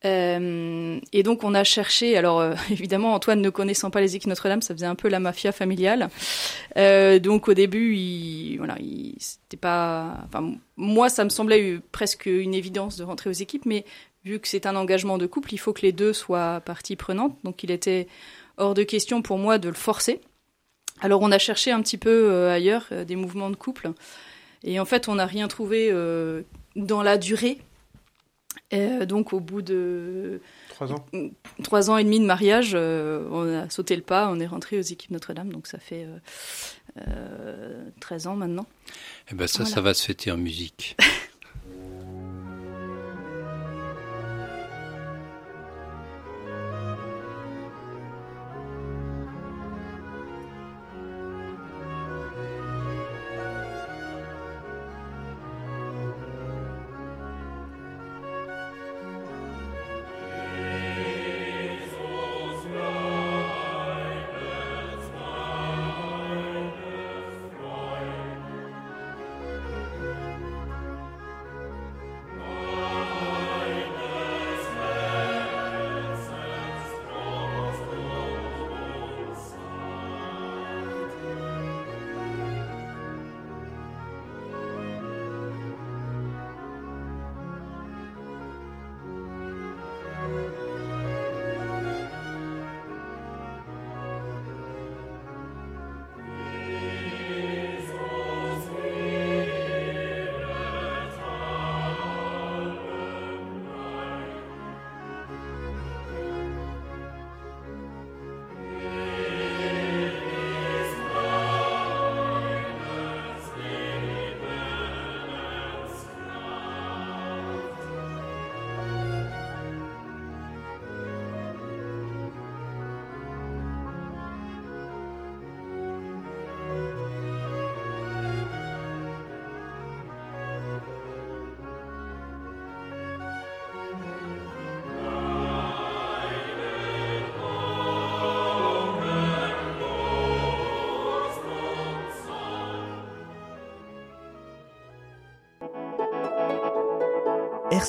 Et 0.03 1.23
donc, 1.23 1.43
on 1.43 1.55
a 1.55 1.63
cherché. 1.63 2.15
Alors, 2.15 2.43
évidemment, 2.69 3.15
Antoine 3.15 3.41
ne 3.41 3.49
connaissant 3.49 3.89
pas 3.89 4.01
les 4.01 4.15
équipes 4.15 4.29
Notre-Dame, 4.29 4.61
ça 4.61 4.75
faisait 4.75 4.85
un 4.85 4.93
peu 4.93 5.09
la 5.09 5.19
mafia 5.19 5.51
familiale. 5.51 6.09
Donc, 6.75 7.47
au 7.47 7.55
début, 7.55 7.95
il, 7.95 8.57
voilà, 8.57 8.75
il, 8.79 9.15
c'était 9.19 9.57
pas. 9.57 10.27
Moi, 10.77 11.09
ça 11.09 11.23
me 11.23 11.29
semblait 11.29 11.79
presque 11.91 12.27
une 12.27 12.53
évidence 12.53 12.97
de 12.97 13.03
rentrer 13.03 13.31
aux 13.31 13.33
équipes, 13.33 13.65
mais 13.65 13.83
vu 14.23 14.39
que 14.39 14.47
c'est 14.47 14.67
un 14.67 14.75
engagement 14.75 15.17
de 15.17 15.25
couple, 15.25 15.55
il 15.55 15.57
faut 15.57 15.73
que 15.73 15.81
les 15.81 15.91
deux 15.91 16.13
soient 16.13 16.61
partie 16.61 16.95
prenante. 16.95 17.35
Donc, 17.43 17.63
il 17.63 17.71
était 17.71 18.07
hors 18.57 18.73
de 18.73 18.83
question 18.83 19.21
pour 19.21 19.37
moi 19.37 19.57
de 19.57 19.67
le 19.69 19.75
forcer. 19.75 20.21
Alors 21.01 21.21
on 21.21 21.31
a 21.31 21.39
cherché 21.39 21.71
un 21.71 21.81
petit 21.81 21.97
peu 21.97 22.31
euh, 22.31 22.51
ailleurs 22.53 22.85
euh, 22.91 23.03
des 23.05 23.15
mouvements 23.15 23.49
de 23.49 23.55
couple 23.55 23.91
et 24.63 24.79
en 24.79 24.85
fait 24.85 25.07
on 25.09 25.15
n'a 25.15 25.25
rien 25.25 25.47
trouvé 25.47 25.89
euh, 25.91 26.41
dans 26.75 27.03
la 27.03 27.17
durée. 27.17 27.59
Euh, 28.73 29.05
donc 29.05 29.33
au 29.33 29.39
bout 29.39 29.61
de 29.61 30.39
Trois 30.69 30.91
ans. 30.91 31.05
trois 31.63 31.89
ans 31.89 31.97
et 31.97 32.03
demi 32.03 32.19
de 32.19 32.25
mariage, 32.25 32.71
euh, 32.73 33.27
on 33.31 33.53
a 33.63 33.69
sauté 33.69 33.95
le 33.95 34.01
pas, 34.01 34.29
on 34.29 34.39
est 34.39 34.47
rentré 34.47 34.79
aux 34.79 34.81
équipes 34.81 35.11
Notre-Dame, 35.11 35.51
donc 35.51 35.67
ça 35.67 35.77
fait 35.77 36.05
euh, 36.05 36.17
euh, 37.07 37.83
13 37.99 38.27
ans 38.27 38.35
maintenant. 38.35 38.65
eh 39.31 39.35
ben 39.35 39.47
ça, 39.47 39.59
Voilà. 39.59 39.75
ça 39.75 39.81
va 39.81 39.93
se 39.93 40.03
fêter 40.05 40.31
en 40.31 40.37
musique. 40.37 40.97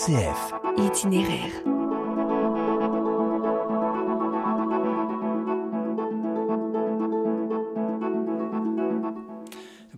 Itinéraire. 0.09 1.51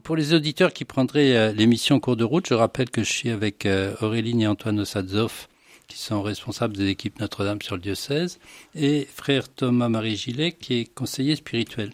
Pour 0.03 0.17
les 0.17 0.33
auditeurs 0.33 0.73
qui 0.73 0.87
prendraient 0.87 1.37
euh, 1.37 1.53
l'émission 1.53 1.97
en 1.97 2.01
cours 2.01 2.17
de 2.17 2.25
route, 2.25 2.47
je 2.49 2.55
rappelle 2.55 2.89
que 2.89 3.05
je 3.05 3.13
suis 3.13 3.29
avec 3.29 3.67
euh, 3.67 3.95
Auréline 4.01 4.41
et 4.41 4.47
Antoine 4.47 4.81
Osadzov, 4.81 5.47
qui 5.89 5.99
sont 5.99 6.23
responsables 6.23 6.75
des 6.75 6.89
équipes 6.89 7.21
Notre-Dame 7.21 7.61
sur 7.61 7.75
le 7.75 7.83
diocèse, 7.83 8.39
et 8.75 9.07
frère 9.15 9.51
Thomas-Marie 9.51 10.17
Gillet, 10.17 10.53
qui 10.53 10.81
est 10.81 10.85
conseiller 10.87 11.37
spirituel. 11.37 11.91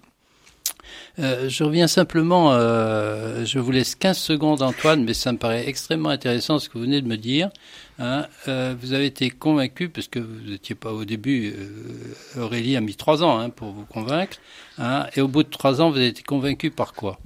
Euh, 1.18 1.48
je 1.48 1.64
reviens 1.64 1.88
simplement, 1.88 2.52
je 2.52 3.58
vous 3.58 3.72
laisse 3.72 3.96
15 3.96 4.16
secondes 4.16 4.62
Antoine, 4.62 5.02
mais 5.02 5.14
ça 5.14 5.32
me 5.32 5.38
paraît 5.38 5.66
extrêmement 5.66 6.10
intéressant 6.10 6.60
ce 6.60 6.68
que 6.68 6.78
vous 6.78 6.84
venez 6.84 7.02
de 7.02 7.08
me 7.08 7.16
dire. 7.16 7.50
Hein. 7.98 8.26
Euh, 8.48 8.74
vous 8.80 8.92
avez 8.92 9.06
été 9.06 9.30
convaincu, 9.30 9.88
parce 9.88 10.08
que 10.08 10.18
vous 10.18 10.50
n'étiez 10.50 10.74
pas 10.74 10.92
au 10.92 11.04
début, 11.04 11.54
euh, 11.56 12.42
Aurélie 12.42 12.76
a 12.76 12.80
mis 12.80 12.96
trois 12.96 13.22
ans 13.22 13.38
hein, 13.38 13.50
pour 13.50 13.72
vous 13.72 13.84
convaincre, 13.84 14.38
hein, 14.78 15.06
et 15.14 15.20
au 15.20 15.28
bout 15.28 15.42
de 15.42 15.48
trois 15.48 15.80
ans, 15.80 15.90
vous 15.90 15.96
avez 15.96 16.08
été 16.08 16.22
convaincu 16.22 16.70
par 16.70 16.92
quoi? 16.92 17.18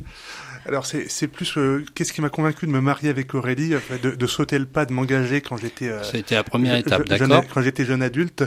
Alors 0.66 0.86
c'est 0.86 1.28
plus 1.28 1.56
euh, 1.56 1.84
qu'est-ce 1.94 2.12
qui 2.12 2.20
m'a 2.20 2.28
convaincu 2.28 2.66
de 2.66 2.70
me 2.70 2.80
marier 2.80 3.08
avec 3.08 3.34
Aurélie, 3.34 3.74
de, 4.02 4.10
de 4.10 4.26
sauter 4.26 4.58
le 4.58 4.66
pas, 4.66 4.84
de 4.84 4.92
m'engager 4.92 5.40
quand 5.40 5.56
j'étais. 5.56 5.88
Euh, 5.88 6.02
C'était 6.02 6.34
la 6.34 6.44
première 6.44 6.76
étape, 6.76 7.06
d'accord. 7.08 7.44
Quand 7.52 7.62
j'étais 7.62 7.84
jeune 7.84 8.02
adulte, 8.02 8.44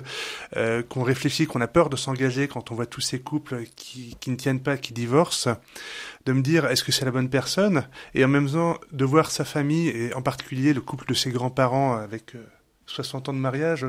euh, 0.55 0.83
qu'on 0.83 1.03
réfléchit, 1.03 1.47
qu'on 1.47 1.61
a 1.61 1.67
peur 1.67 1.89
de 1.89 1.95
s'engager 1.95 2.47
quand 2.47 2.71
on 2.71 2.75
voit 2.75 2.85
tous 2.85 3.01
ces 3.01 3.19
couples 3.19 3.63
qui, 3.75 4.15
qui 4.19 4.31
ne 4.31 4.35
tiennent 4.35 4.61
pas, 4.61 4.77
qui 4.77 4.93
divorcent, 4.93 5.57
de 6.25 6.33
me 6.33 6.41
dire 6.41 6.65
est-ce 6.65 6.83
que 6.83 6.91
c'est 6.91 7.05
la 7.05 7.11
bonne 7.11 7.29
personne, 7.29 7.87
et 8.13 8.23
en 8.25 8.27
même 8.27 8.49
temps 8.49 8.77
de 8.91 9.05
voir 9.05 9.31
sa 9.31 9.45
famille 9.45 9.89
et 9.89 10.13
en 10.13 10.21
particulier 10.21 10.73
le 10.73 10.81
couple 10.81 11.05
de 11.07 11.13
ses 11.13 11.31
grands-parents 11.31 11.95
avec. 11.95 12.33
60 12.87 13.29
ans 13.29 13.33
de 13.33 13.37
mariage, 13.37 13.85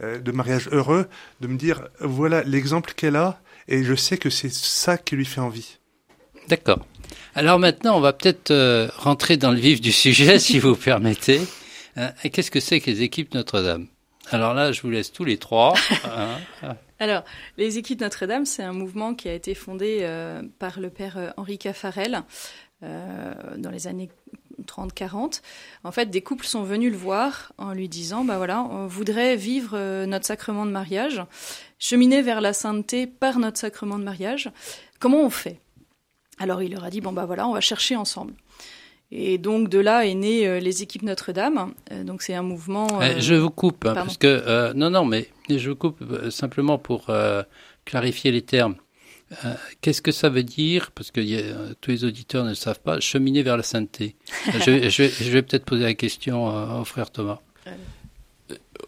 de 0.00 0.30
mariage 0.30 0.68
heureux, 0.70 1.08
de 1.40 1.48
me 1.48 1.56
dire 1.56 1.88
voilà 1.98 2.44
l'exemple 2.44 2.92
qu'elle 2.94 3.16
a 3.16 3.40
et 3.66 3.82
je 3.82 3.94
sais 3.94 4.18
que 4.18 4.30
c'est 4.30 4.52
ça 4.52 4.98
qui 4.98 5.16
lui 5.16 5.24
fait 5.24 5.40
envie. 5.40 5.78
D'accord. 6.48 6.84
Alors 7.34 7.58
maintenant, 7.58 7.96
on 7.96 8.00
va 8.00 8.12
peut-être 8.12 8.50
euh, 8.50 8.88
rentrer 8.96 9.36
dans 9.36 9.50
le 9.50 9.58
vif 9.58 9.80
du 9.80 9.92
sujet, 9.92 10.38
si 10.40 10.58
vous 10.58 10.74
permettez. 10.74 11.40
Hein, 11.96 12.12
qu'est-ce 12.32 12.50
que 12.50 12.60
c'est 12.60 12.80
que 12.80 12.90
les 12.90 13.02
équipes 13.02 13.34
Notre-Dame? 13.34 13.86
Alors 14.30 14.54
là, 14.54 14.72
je 14.72 14.82
vous 14.82 14.90
laisse 14.90 15.12
tous 15.12 15.24
les 15.24 15.38
trois. 15.38 15.74
Hein. 16.62 16.76
Alors, 16.98 17.24
les 17.56 17.78
équipes 17.78 18.02
Notre-Dame, 18.02 18.44
c'est 18.44 18.62
un 18.62 18.74
mouvement 18.74 19.14
qui 19.14 19.28
a 19.28 19.32
été 19.32 19.54
fondé 19.54 20.00
euh, 20.02 20.42
par 20.58 20.80
le 20.80 20.90
père 20.90 21.16
euh, 21.16 21.30
Henri 21.36 21.58
Caffarel 21.58 22.22
dans 22.82 23.70
les 23.70 23.88
années 23.88 24.08
30-40. 24.66 25.42
En 25.84 25.92
fait, 25.92 26.06
des 26.06 26.22
couples 26.22 26.46
sont 26.46 26.62
venus 26.62 26.90
le 26.90 26.96
voir 26.96 27.52
en 27.58 27.74
lui 27.74 27.90
disant, 27.90 28.24
bah 28.24 28.38
voilà, 28.38 28.62
on 28.62 28.86
voudrait 28.86 29.36
vivre 29.36 30.06
notre 30.06 30.24
sacrement 30.24 30.64
de 30.64 30.70
mariage, 30.70 31.22
cheminer 31.78 32.22
vers 32.22 32.40
la 32.40 32.54
sainteté 32.54 33.06
par 33.06 33.38
notre 33.38 33.58
sacrement 33.58 33.98
de 33.98 34.04
mariage. 34.04 34.50
Comment 34.98 35.20
on 35.20 35.28
fait? 35.28 35.60
Alors 36.40 36.62
il 36.62 36.72
leur 36.72 36.82
a 36.82 36.90
dit 36.90 37.00
bon 37.00 37.12
bah 37.12 37.26
voilà, 37.26 37.46
on 37.46 37.52
va 37.52 37.60
chercher 37.60 37.94
ensemble. 37.94 38.32
Et 39.12 39.38
donc 39.38 39.68
de 39.68 39.78
là 39.78 40.06
est 40.06 40.14
né 40.14 40.46
euh, 40.46 40.58
les 40.58 40.82
équipes 40.82 41.02
Notre-Dame. 41.02 41.74
Euh, 41.92 42.04
donc 42.04 42.22
c'est 42.22 42.34
un 42.34 42.42
mouvement. 42.42 43.00
Eh, 43.02 43.20
je 43.20 43.34
vous 43.34 43.50
coupe 43.50 43.84
hein, 43.86 43.94
parce 43.94 44.16
que 44.16 44.26
euh, 44.26 44.72
non 44.74 44.90
non 44.90 45.04
mais 45.04 45.28
je 45.48 45.70
vous 45.70 45.76
coupe 45.76 46.02
simplement 46.30 46.78
pour 46.78 47.10
clarifier 47.84 48.32
les 48.32 48.42
termes. 48.42 48.76
Qu'est-ce 49.80 50.02
que 50.02 50.10
ça 50.10 50.28
veut 50.28 50.42
dire? 50.42 50.90
Parce 50.90 51.12
que 51.12 51.20
tous 51.74 51.90
les 51.92 52.04
auditeurs 52.04 52.42
ne 52.42 52.48
le 52.48 52.54
savent 52.56 52.80
pas. 52.80 52.98
Cheminer 52.98 53.44
vers 53.44 53.56
la 53.56 53.62
sainteté. 53.62 54.16
je, 54.46 54.88
je, 54.88 55.30
vais, 55.30 55.42
peut-être 55.42 55.64
poser 55.64 55.84
la 55.84 55.94
question 55.94 56.80
au 56.80 56.84
frère 56.84 57.12
Thomas. 57.12 57.38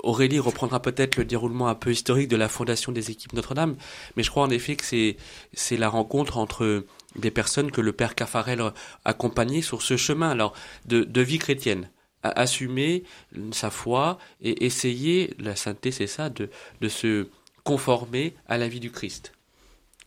Aurélie 0.03 0.41
reprendra 0.41 0.83
peut-être 0.83 1.17
le 1.17 1.25
déroulement 1.25 1.69
un 1.69 1.77
peu 1.77 1.93
historique 1.93 2.27
de 2.27 2.37
la 2.37 2.49
fondation 2.49 2.91
des 2.91 3.13
équipes 3.13 3.35
Notre-Dame, 3.35 3.77
mais 4.17 4.25
je 4.25 4.31
crois 4.31 4.43
en 4.43 4.51
effet 4.51 4.75
que 4.75 4.85
c'est 4.85 5.17
c'est 5.53 5.77
la 5.77 5.89
rencontre 5.89 6.39
entre 6.39 6.85
des 7.17 7.31
personnes 7.31 7.71
que 7.71 7.81
le 7.81 7.93
père 7.93 8.15
Caffarel 8.15 8.63
accompagnait 9.05 9.63
sur 9.63 9.83
ce 9.83 9.97
chemin 9.97 10.31
alors 10.31 10.55
de, 10.87 11.21
vie 11.21 11.39
chrétienne. 11.39 11.91
À 12.25 12.41
assumer 12.41 13.03
sa 13.51 13.71
foi 13.71 14.17
et 14.41 14.65
essayer 14.65 15.35
la 15.41 15.57
sainteté 15.57 15.91
c'est 15.91 16.07
ça 16.07 16.31
de, 16.31 16.51
de 16.81 16.89
se 16.89 17.29
conformer 17.65 18.37
à 18.47 18.59
la 18.59 18.69
vie 18.69 18.79
du 18.79 18.93
Christ 18.93 19.33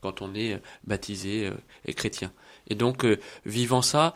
quand 0.06 0.22
on 0.22 0.36
est 0.36 0.62
baptisé 0.86 1.48
euh, 1.48 1.54
et 1.86 1.94
chrétien. 1.94 2.32
Et 2.68 2.76
donc 2.76 3.06
euh, 3.06 3.20
vivant 3.46 3.82
ça 3.82 4.14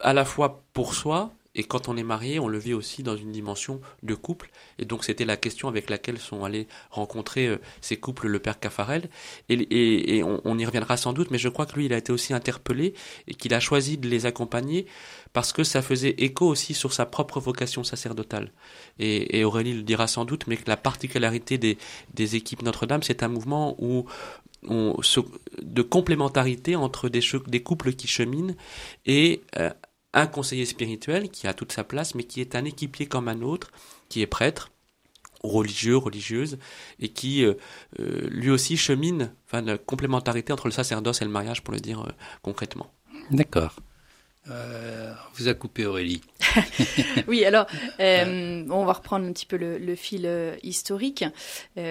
à 0.00 0.12
la 0.12 0.24
fois 0.24 0.62
pour 0.72 0.94
soi 0.94 1.32
et 1.54 1.64
quand 1.64 1.88
on 1.88 1.96
est 1.96 2.02
marié, 2.02 2.38
on 2.38 2.48
le 2.48 2.58
vit 2.58 2.72
aussi 2.72 3.02
dans 3.02 3.16
une 3.16 3.30
dimension 3.30 3.80
de 4.02 4.14
couple. 4.14 4.50
Et 4.78 4.86
donc 4.86 5.04
c'était 5.04 5.26
la 5.26 5.36
question 5.36 5.68
avec 5.68 5.90
laquelle 5.90 6.18
sont 6.18 6.44
allés 6.44 6.66
rencontrer 6.90 7.46
euh, 7.46 7.58
ces 7.82 7.98
couples 7.98 8.26
le 8.28 8.38
père 8.38 8.58
Caffarel. 8.58 9.10
Et, 9.50 10.22
on, 10.24 10.58
y 10.58 10.64
reviendra 10.64 10.96
sans 10.96 11.12
doute, 11.12 11.30
mais 11.30 11.38
je 11.38 11.48
crois 11.48 11.66
que 11.66 11.74
lui, 11.74 11.86
il 11.86 11.92
a 11.92 11.98
été 11.98 12.12
aussi 12.12 12.32
interpellé 12.32 12.94
et 13.26 13.34
qu'il 13.34 13.52
a 13.52 13.60
choisi 13.60 13.98
de 13.98 14.08
les 14.08 14.24
accompagner 14.24 14.86
parce 15.32 15.52
que 15.52 15.64
ça 15.64 15.82
faisait 15.82 16.14
écho 16.18 16.46
aussi 16.46 16.74
sur 16.74 16.92
sa 16.92 17.06
propre 17.06 17.40
vocation 17.40 17.84
sacerdotale. 17.84 18.52
Et, 18.98 19.44
Aurélie 19.44 19.74
le 19.74 19.82
dira 19.82 20.06
sans 20.06 20.24
doute, 20.24 20.46
mais 20.46 20.56
que 20.56 20.68
la 20.68 20.76
particularité 20.76 21.58
des, 21.58 21.76
des 22.14 22.36
équipes 22.36 22.62
Notre-Dame, 22.62 23.02
c'est 23.02 23.22
un 23.22 23.28
mouvement 23.28 23.74
où 23.78 24.06
on, 24.68 24.96
de 25.60 25.82
complémentarité 25.82 26.76
entre 26.76 27.08
des, 27.08 27.20
des 27.46 27.62
couples 27.62 27.92
qui 27.94 28.06
cheminent 28.06 28.54
et 29.06 29.42
euh, 29.58 29.70
un 30.14 30.26
conseiller 30.26 30.66
spirituel 30.66 31.30
qui 31.30 31.46
a 31.46 31.54
toute 31.54 31.72
sa 31.72 31.84
place, 31.84 32.14
mais 32.14 32.24
qui 32.24 32.40
est 32.40 32.54
un 32.54 32.64
équipier 32.64 33.06
comme 33.06 33.28
un 33.28 33.42
autre, 33.42 33.70
qui 34.08 34.20
est 34.20 34.26
prêtre, 34.26 34.70
religieux, 35.42 35.96
religieuse, 35.96 36.58
et 37.00 37.08
qui 37.08 37.44
euh, 37.44 37.54
euh, 38.00 38.28
lui 38.30 38.50
aussi 38.50 38.76
chemine, 38.76 39.34
enfin, 39.46 39.62
la 39.62 39.78
complémentarité 39.78 40.52
entre 40.52 40.66
le 40.66 40.72
sacerdoce 40.72 41.22
et 41.22 41.24
le 41.24 41.30
mariage, 41.30 41.62
pour 41.62 41.74
le 41.74 41.80
dire 41.80 42.00
euh, 42.00 42.12
concrètement. 42.42 42.92
D'accord. 43.30 43.76
on 44.48 44.52
vous 45.34 45.48
a 45.48 45.54
coupé 45.54 45.86
Aurélie. 45.86 46.22
oui, 47.28 47.44
alors 47.44 47.66
on 47.98 48.84
va 48.84 48.92
reprendre 48.92 49.26
un 49.26 49.32
petit 49.32 49.46
peu 49.46 49.56
le, 49.56 49.94
fil 49.94 50.28
historique. 50.62 51.24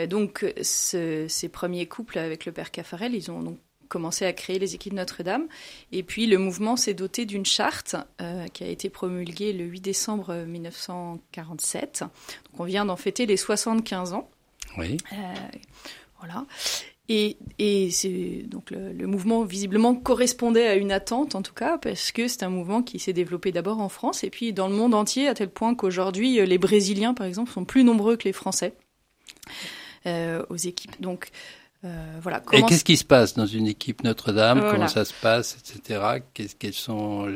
donc, 0.10 0.46
ces 0.62 1.50
premiers 1.52 1.88
couples 1.88 2.20
avec 2.20 2.46
le 2.46 2.52
père 2.52 2.72
Caffarel, 2.72 3.16
ils 3.16 3.32
ont 3.32 3.42
donc 3.42 3.60
commencé 3.92 4.26
à 4.26 4.34
créer 4.34 4.58
les 4.58 4.74
équipes 4.74 4.94
Notre-Dame. 4.94 5.48
Et 5.92 6.02
puis 6.02 6.26
le 6.26 6.38
mouvement 6.38 6.78
s'est 6.78 6.94
doté 6.94 7.26
d'une 7.26 7.46
charte 7.46 7.96
euh, 8.22 8.48
qui 8.48 8.64
a 8.64 8.68
été 8.68 8.90
promulguée 8.90 9.54
le 9.54 9.66
8 9.66 9.82
décembre 9.82 10.34
1947. 10.34 12.00
Donc 12.00 12.60
on 12.60 12.64
vient 12.64 12.86
d'en 12.86 12.96
fêter 12.96 13.26
les 13.26 13.38
75 13.38 14.14
ans. 14.14 14.30
Oui. 14.78 14.98
Euh, 15.12 15.34
voilà. 16.20 16.46
Et, 17.10 17.36
et 17.60 17.90
donc 18.46 18.72
le, 18.72 19.06
mouvement 19.06 19.44
visiblement 19.44 19.94
correspondait 19.96 20.68
à 20.68 20.76
une 20.76 20.94
attente 20.94 21.36
en 21.36 21.42
tout 21.42 21.54
cas 21.54 21.78
parce 21.78 22.14
que 22.14 22.30
c'est 22.30 22.44
un 22.44 22.50
mouvement 22.50 22.82
qui 22.82 23.00
s'est 23.00 23.12
développé 23.12 23.52
d'abord 23.52 23.82
en 23.82 23.90
France 23.90 24.24
et 24.24 24.30
puis 24.30 24.54
dans 24.54 24.70
le 24.70 24.76
monde 24.76 24.94
entier 24.94 25.28
à 25.28 25.34
tel 25.34 25.50
point 25.50 25.76
qu'aujourd'hui 25.76 26.46
les 26.46 26.58
Brésiliens 26.58 27.14
par 27.14 27.28
exemple 27.28 27.52
sont 27.52 27.66
plus 27.66 27.84
nombreux 27.84 28.16
que 28.16 28.24
les 28.24 28.34
Français 28.34 28.76
euh, 30.06 30.42
aux 30.50 30.56
équipes. 30.56 31.02
Donc 31.02 31.32
euh, 31.84 32.20
voilà. 32.22 32.44
Et 32.52 32.62
qu'est-ce 32.64 32.84
qui 32.84 32.98
se 32.98 33.06
passe 33.06 33.34
dans 33.34 33.46
une 33.46 33.68
équipe 33.68 34.04
Notre-Dame? 34.04 34.62
Comment 34.72 34.88
ça 34.88 35.06
se 35.06 35.14
passe, 35.14 35.58
etc. 35.58 36.22
Qu'est-ce 36.34 36.56
quels 36.56 36.74
sont 36.74 37.28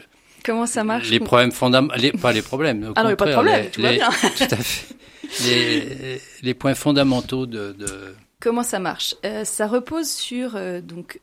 Comment 0.44 0.68
ça 0.68 0.84
marche? 0.84 1.10
Les 1.10 1.20
problèmes 1.20 1.52
fondamentaux, 1.52 2.18
pas 2.22 2.32
les 2.32 2.44
problèmes. 2.44 2.94
ah 2.96 3.04
non, 3.04 3.16
pas 3.16 3.26
de 3.26 3.32
problème, 3.32 3.70
tout 3.72 3.82
va 3.82 3.94
bien. 3.94 4.10
tout 4.10 4.44
à 4.52 4.58
fait. 4.58 4.96
Les, 5.44 6.22
les, 6.44 6.54
points 6.54 6.76
fondamentaux 6.76 7.48
de. 7.48 7.76
de... 7.80 8.16
Comment 8.40 8.62
ça 8.62 8.78
marche? 8.78 9.16
Euh, 9.26 9.44
Ça 9.44 9.66
repose 9.66 10.08
sur 10.08 10.56
euh, 10.56 10.82
donc 10.82 11.20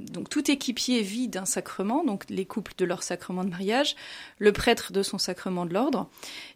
donc 0.00 0.28
tout 0.28 0.50
équipier 0.50 1.02
vit 1.02 1.28
d'un 1.28 1.44
sacrement, 1.44 2.04
donc 2.04 2.24
les 2.30 2.46
couples 2.46 2.72
de 2.76 2.84
leur 2.84 3.04
sacrement 3.04 3.44
de 3.44 3.50
mariage, 3.50 3.94
le 4.38 4.50
prêtre 4.50 4.92
de 4.92 5.04
son 5.04 5.18
sacrement 5.18 5.66
de 5.66 5.74
l'ordre, 5.74 6.08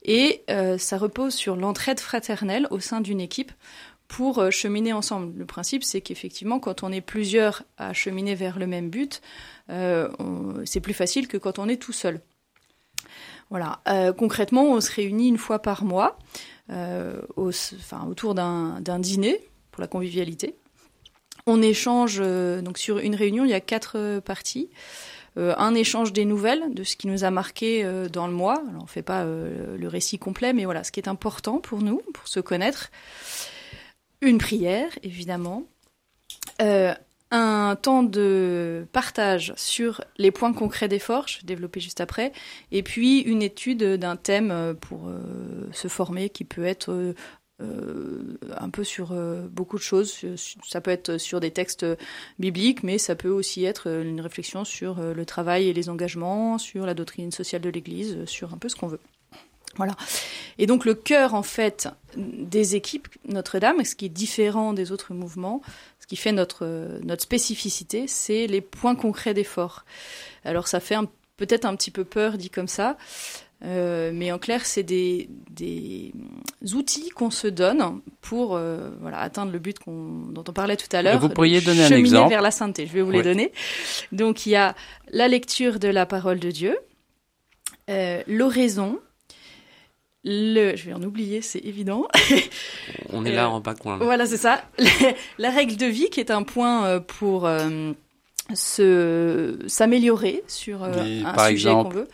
et 0.04 0.42
ça 0.78 0.96
repose 0.96 1.34
sur 1.34 1.54
l'entraide 1.54 2.00
fraternelle 2.00 2.66
au 2.70 2.80
sein 2.80 3.00
d'une 3.00 3.20
équipe 3.20 3.52
pour 4.12 4.38
euh, 4.40 4.50
cheminer 4.50 4.92
ensemble. 4.92 5.32
Le 5.38 5.46
principe, 5.46 5.82
c'est 5.82 6.02
qu'effectivement, 6.02 6.60
quand 6.60 6.82
on 6.82 6.92
est 6.92 7.00
plusieurs 7.00 7.62
à 7.78 7.94
cheminer 7.94 8.34
vers 8.34 8.58
le 8.58 8.66
même 8.66 8.90
but, 8.90 9.22
euh, 9.70 10.08
c'est 10.66 10.80
plus 10.80 10.92
facile 10.92 11.28
que 11.28 11.38
quand 11.38 11.58
on 11.58 11.66
est 11.66 11.78
tout 11.78 11.94
seul. 11.94 12.20
Voilà. 13.48 13.80
Euh, 13.88 14.12
concrètement, 14.12 14.64
on 14.64 14.82
se 14.82 14.92
réunit 14.92 15.28
une 15.28 15.38
fois 15.38 15.60
par 15.60 15.84
mois, 15.84 16.18
enfin, 16.68 18.06
autour 18.06 18.34
d'un 18.34 18.98
dîner 18.98 19.40
pour 19.70 19.80
la 19.80 19.86
convivialité. 19.86 20.56
On 21.46 21.62
échange 21.62 22.18
donc 22.18 22.76
sur 22.76 22.98
une 22.98 23.14
réunion, 23.14 23.44
il 23.44 23.50
y 23.50 23.54
a 23.54 23.60
quatre 23.60 24.20
parties. 24.20 24.68
un 25.36 25.74
échange 25.74 26.12
des 26.12 26.24
nouvelles 26.24 26.72
de 26.72 26.84
ce 26.84 26.96
qui 26.96 27.08
nous 27.08 27.24
a 27.24 27.30
marqué 27.30 27.84
dans 28.12 28.26
le 28.26 28.32
mois. 28.32 28.62
Alors, 28.68 28.82
on 28.82 28.84
ne 28.84 28.88
fait 28.88 29.02
pas 29.02 29.24
le 29.24 29.88
récit 29.88 30.18
complet, 30.18 30.52
mais 30.52 30.64
voilà, 30.66 30.84
ce 30.84 30.92
qui 30.92 31.00
est 31.00 31.08
important 31.08 31.58
pour 31.58 31.82
nous, 31.82 32.00
pour 32.14 32.28
se 32.28 32.40
connaître 32.40 32.90
une 34.22 34.38
prière, 34.38 34.88
évidemment, 35.02 35.64
euh, 36.62 36.94
un 37.30 37.76
temps 37.80 38.02
de 38.02 38.86
partage 38.92 39.52
sur 39.56 40.04
les 40.16 40.30
points 40.30 40.52
concrets 40.52 40.88
d'effort, 40.88 41.26
je 41.28 41.38
vais 41.44 41.80
juste 41.80 42.00
après, 42.00 42.32
et 42.70 42.82
puis 42.82 43.20
une 43.20 43.42
étude 43.42 43.82
d'un 43.82 44.16
thème 44.16 44.50
euh, 44.50 44.74
pour 44.74 45.08
euh, 45.08 45.18
se 45.72 45.88
former 45.88 46.28
qui 46.30 46.44
peut 46.44 46.64
être 46.64 47.14
un 48.58 48.70
peu 48.70 48.82
sur 48.82 49.14
beaucoup 49.48 49.76
de 49.76 49.82
choses. 49.82 50.18
Ça 50.66 50.80
peut 50.80 50.90
être 50.90 51.16
sur 51.16 51.38
des 51.38 51.52
textes 51.52 51.86
bibliques, 52.40 52.82
mais 52.82 52.98
ça 52.98 53.14
peut 53.14 53.28
aussi 53.28 53.64
être 53.64 53.86
une 53.86 54.20
réflexion 54.20 54.64
sur 54.64 55.00
le 55.00 55.24
travail 55.24 55.68
et 55.68 55.72
les 55.72 55.88
engagements, 55.88 56.58
sur 56.58 56.86
la 56.86 56.94
doctrine 56.94 57.30
sociale 57.30 57.62
de 57.62 57.70
l'Église, 57.70 58.24
sur 58.24 58.52
un 58.52 58.58
peu 58.58 58.68
ce 58.68 58.74
qu'on 58.74 58.88
veut. 58.88 58.98
Voilà. 59.76 59.94
Et 60.58 60.66
donc 60.66 60.84
le 60.84 60.94
cœur 60.94 61.34
en 61.34 61.42
fait 61.42 61.88
des 62.16 62.76
équipes 62.76 63.08
Notre-Dame, 63.26 63.84
ce 63.84 63.94
qui 63.94 64.06
est 64.06 64.10
différent 64.10 64.72
des 64.72 64.92
autres 64.92 65.14
mouvements, 65.14 65.62
ce 66.00 66.06
qui 66.06 66.16
fait 66.16 66.32
notre 66.32 66.98
notre 67.02 67.22
spécificité, 67.22 68.06
c'est 68.06 68.46
les 68.46 68.60
points 68.60 68.94
concrets 68.94 69.34
d'effort. 69.34 69.84
Alors 70.44 70.68
ça 70.68 70.80
fait 70.80 70.96
peut-être 71.36 71.64
un 71.64 71.74
petit 71.74 71.90
peu 71.90 72.04
peur 72.04 72.36
dit 72.36 72.50
comme 72.50 72.68
ça, 72.68 72.96
euh, 73.64 74.10
mais 74.12 74.32
en 74.32 74.38
clair, 74.38 74.66
c'est 74.66 74.82
des, 74.82 75.28
des, 75.50 76.12
outils 76.74 77.10
qu'on 77.10 77.30
se 77.30 77.46
donne 77.46 78.00
pour 78.20 78.56
euh, 78.56 78.90
voilà, 79.00 79.18
atteindre 79.18 79.52
le 79.52 79.60
but 79.60 79.76
dont 79.86 80.44
on 80.46 80.52
parlait 80.52 80.76
tout 80.76 80.88
à 80.94 81.02
l'heure. 81.02 81.20
Vous 81.20 81.28
pourriez 81.28 81.60
donner 81.60 81.84
un 81.84 81.90
exemple 81.90 82.30
vers 82.30 82.42
la 82.42 82.50
sainteté. 82.50 82.86
Je 82.86 82.92
vais 82.92 83.02
vous 83.02 83.12
les 83.12 83.22
donner. 83.22 83.52
Donc, 84.10 84.46
il 84.46 84.50
y 84.50 84.56
a 84.56 84.74
la 85.10 85.28
lecture 85.28 85.78
de 85.78 85.88
la 85.88 86.06
parole 86.06 86.40
de 86.40 86.50
Dieu, 86.50 86.76
euh, 87.88 88.22
l'oraison, 88.26 88.98
le, 90.24 90.76
je 90.76 90.86
vais 90.86 90.92
en 90.92 91.02
oublier, 91.02 91.42
c'est 91.42 91.58
évident. 91.60 92.06
On 93.12 93.24
est 93.24 93.32
là 93.32 93.50
en 93.50 93.60
bas 93.60 93.74
coin. 93.74 93.98
Voilà, 93.98 94.26
c'est 94.26 94.36
ça. 94.36 94.62
La 95.38 95.50
règle 95.50 95.76
de 95.76 95.86
vie 95.86 96.10
qui 96.10 96.20
est 96.20 96.30
un 96.30 96.42
point 96.42 97.00
pour 97.00 97.48
se 98.54 99.58
s'améliorer 99.66 100.42
sur 100.46 100.84
un 100.84 101.48
sujet 101.48 101.70
qu'on 101.70 101.88
veut. 101.88 102.08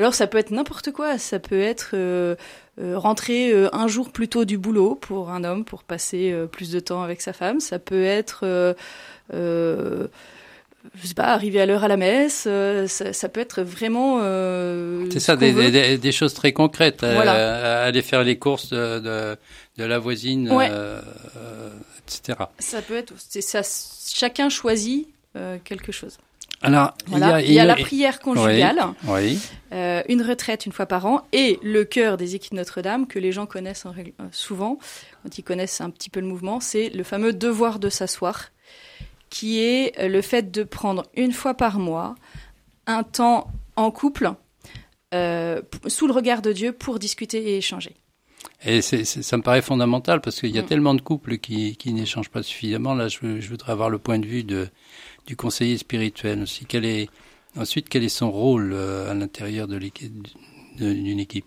Alors 0.00 0.14
ça 0.14 0.26
peut 0.26 0.38
être 0.38 0.50
n'importe 0.50 0.92
quoi, 0.92 1.18
ça 1.18 1.38
peut 1.38 1.60
être 1.60 1.90
euh, 1.92 2.34
euh, 2.80 2.98
rentrer 2.98 3.52
euh, 3.52 3.68
un 3.74 3.86
jour 3.86 4.10
plus 4.10 4.28
tôt 4.28 4.46
du 4.46 4.56
boulot 4.56 4.94
pour 4.94 5.28
un 5.28 5.44
homme 5.44 5.62
pour 5.62 5.84
passer 5.84 6.34
plus 6.52 6.70
de 6.70 6.80
temps 6.80 7.02
avec 7.02 7.20
sa 7.20 7.34
femme, 7.34 7.60
ça 7.60 7.78
peut 7.78 8.02
être 8.02 8.74
je 10.94 11.06
sais 11.06 11.14
pas, 11.14 11.26
arriver 11.26 11.60
à 11.60 11.66
l'heure 11.66 11.84
à 11.84 11.88
la 11.88 11.96
messe, 11.96 12.48
ça, 12.86 13.28
peut 13.28 13.40
être 13.40 13.62
vraiment. 13.62 14.20
c'est 15.10 15.20
ça, 15.20 15.36
des, 15.36 16.12
choses 16.12 16.34
très 16.34 16.52
concrètes. 16.52 17.02
aller 17.02 18.02
faire 18.02 18.22
les 18.22 18.38
courses 18.38 18.70
de, 18.70 19.36
de, 19.78 19.84
la 19.84 19.98
voisine, 19.98 20.50
etc. 22.06 22.38
Ça 22.58 22.82
peut 22.82 22.96
être. 22.96 23.14
Ça, 23.18 23.62
chacun 24.12 24.48
choisit 24.48 25.08
quelque 25.64 25.92
chose. 25.92 26.18
Alors, 26.62 26.92
il, 27.10 27.52
y 27.52 27.58
a, 27.58 27.64
la 27.64 27.74
prière 27.74 28.20
conjugale, 28.20 28.80
euh, 29.72 30.02
une 30.08 30.22
retraite 30.22 30.66
une 30.66 30.72
fois 30.72 30.84
par 30.84 31.06
an, 31.06 31.22
et 31.32 31.58
le 31.62 31.84
cœur 31.84 32.18
des 32.18 32.34
équipes 32.34 32.52
Notre-Dame 32.52 33.06
que 33.06 33.18
les 33.18 33.32
gens 33.32 33.46
connaissent 33.46 33.86
en, 33.86 33.92
euh, 33.92 34.24
souvent 34.30 34.78
quand 35.22 35.38
ils 35.38 35.42
connaissent 35.42 35.80
un 35.80 35.88
petit 35.88 36.10
peu 36.10 36.20
le 36.20 36.26
mouvement, 36.26 36.60
c'est 36.60 36.90
le 36.90 37.02
fameux 37.02 37.32
devoir 37.32 37.78
de 37.78 37.88
s'asseoir, 37.88 38.50
qui 39.30 39.60
est 39.60 39.98
euh, 39.98 40.08
le 40.08 40.22
fait 40.22 40.50
de 40.50 40.62
prendre 40.62 41.04
une 41.16 41.32
fois 41.32 41.54
par 41.54 41.78
mois 41.78 42.14
un 42.86 43.02
temps 43.02 43.50
en 43.76 43.90
couple 43.90 44.32
sous 45.88 46.06
le 46.06 46.12
regard 46.12 46.40
de 46.40 46.52
Dieu 46.52 46.72
pour 46.72 47.00
discuter 47.00 47.38
et 47.38 47.56
échanger. 47.56 47.96
Et 48.64 48.82
ça 48.82 49.36
me 49.36 49.42
paraît 49.42 49.62
fondamental 49.62 50.20
parce 50.20 50.40
qu'il 50.40 50.50
y 50.50 50.58
a 50.58 50.62
mm. 50.62 50.66
tellement 50.66 50.94
de 50.94 51.00
couples 51.00 51.38
qui, 51.38 51.76
n'échangent 51.86 52.28
pas 52.28 52.42
suffisamment. 52.42 52.94
Là, 52.94 53.08
je, 53.08 53.40
je, 53.40 53.48
voudrais 53.48 53.72
avoir 53.72 53.88
le 53.88 53.98
point 53.98 54.18
de 54.18 54.26
vue 54.26 54.44
de, 54.44 54.68
du 55.26 55.34
conseiller 55.36 55.78
spirituel 55.78 56.42
aussi. 56.42 56.66
Quel 56.66 56.84
est, 56.84 57.08
ensuite, 57.56 57.88
quel 57.88 58.04
est 58.04 58.10
son 58.10 58.30
rôle 58.30 58.72
euh, 58.72 59.10
à 59.10 59.14
l'intérieur 59.14 59.66
d'une 59.66 61.20
équipe? 61.20 61.46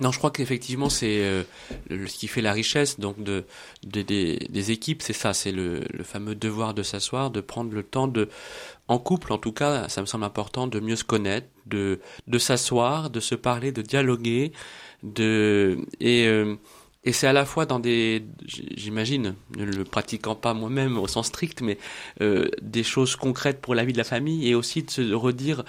Non, 0.00 0.10
je 0.10 0.18
crois 0.18 0.32
qu'effectivement 0.32 0.88
c'est 0.88 1.20
euh, 1.20 1.44
ce 1.88 2.16
qui 2.16 2.26
fait 2.26 2.40
la 2.42 2.52
richesse 2.52 2.98
donc 2.98 3.22
de, 3.22 3.44
des, 3.84 4.70
équipes, 4.72 5.02
c'est 5.02 5.12
ça, 5.12 5.32
c'est 5.32 5.52
le, 5.52 5.82
fameux 6.02 6.34
devoir 6.34 6.74
de 6.74 6.82
s'asseoir, 6.82 7.30
de 7.30 7.40
prendre 7.40 7.72
le 7.72 7.84
temps 7.84 8.08
de, 8.08 8.28
en 8.88 8.98
couple 8.98 9.32
en 9.32 9.38
tout 9.38 9.52
cas, 9.52 9.88
ça 9.88 10.00
me 10.00 10.06
semble 10.06 10.24
important 10.24 10.66
de 10.66 10.80
mieux 10.80 10.96
se 10.96 11.04
connaître, 11.04 11.46
de 11.66 12.00
de 12.26 12.38
s'asseoir, 12.38 13.08
de 13.10 13.20
se 13.20 13.36
parler, 13.36 13.70
de 13.70 13.82
dialoguer, 13.82 14.52
de 15.04 15.78
et 16.00 16.26
euh, 16.26 16.56
et 17.04 17.12
c'est 17.12 17.26
à 17.26 17.32
la 17.32 17.44
fois 17.44 17.66
dans 17.66 17.78
des, 17.78 18.24
j'imagine, 18.46 19.34
ne 19.56 19.64
le 19.64 19.84
pratiquant 19.84 20.34
pas 20.34 20.54
moi-même 20.54 20.96
au 20.98 21.06
sens 21.06 21.26
strict, 21.26 21.60
mais 21.60 21.78
euh, 22.20 22.48
des 22.62 22.82
choses 22.82 23.14
concrètes 23.14 23.60
pour 23.60 23.74
la 23.74 23.84
vie 23.84 23.92
de 23.92 23.98
la 23.98 24.04
famille 24.04 24.48
et 24.48 24.54
aussi 24.54 24.82
de 24.82 24.90
se 24.90 25.12
redire, 25.12 25.64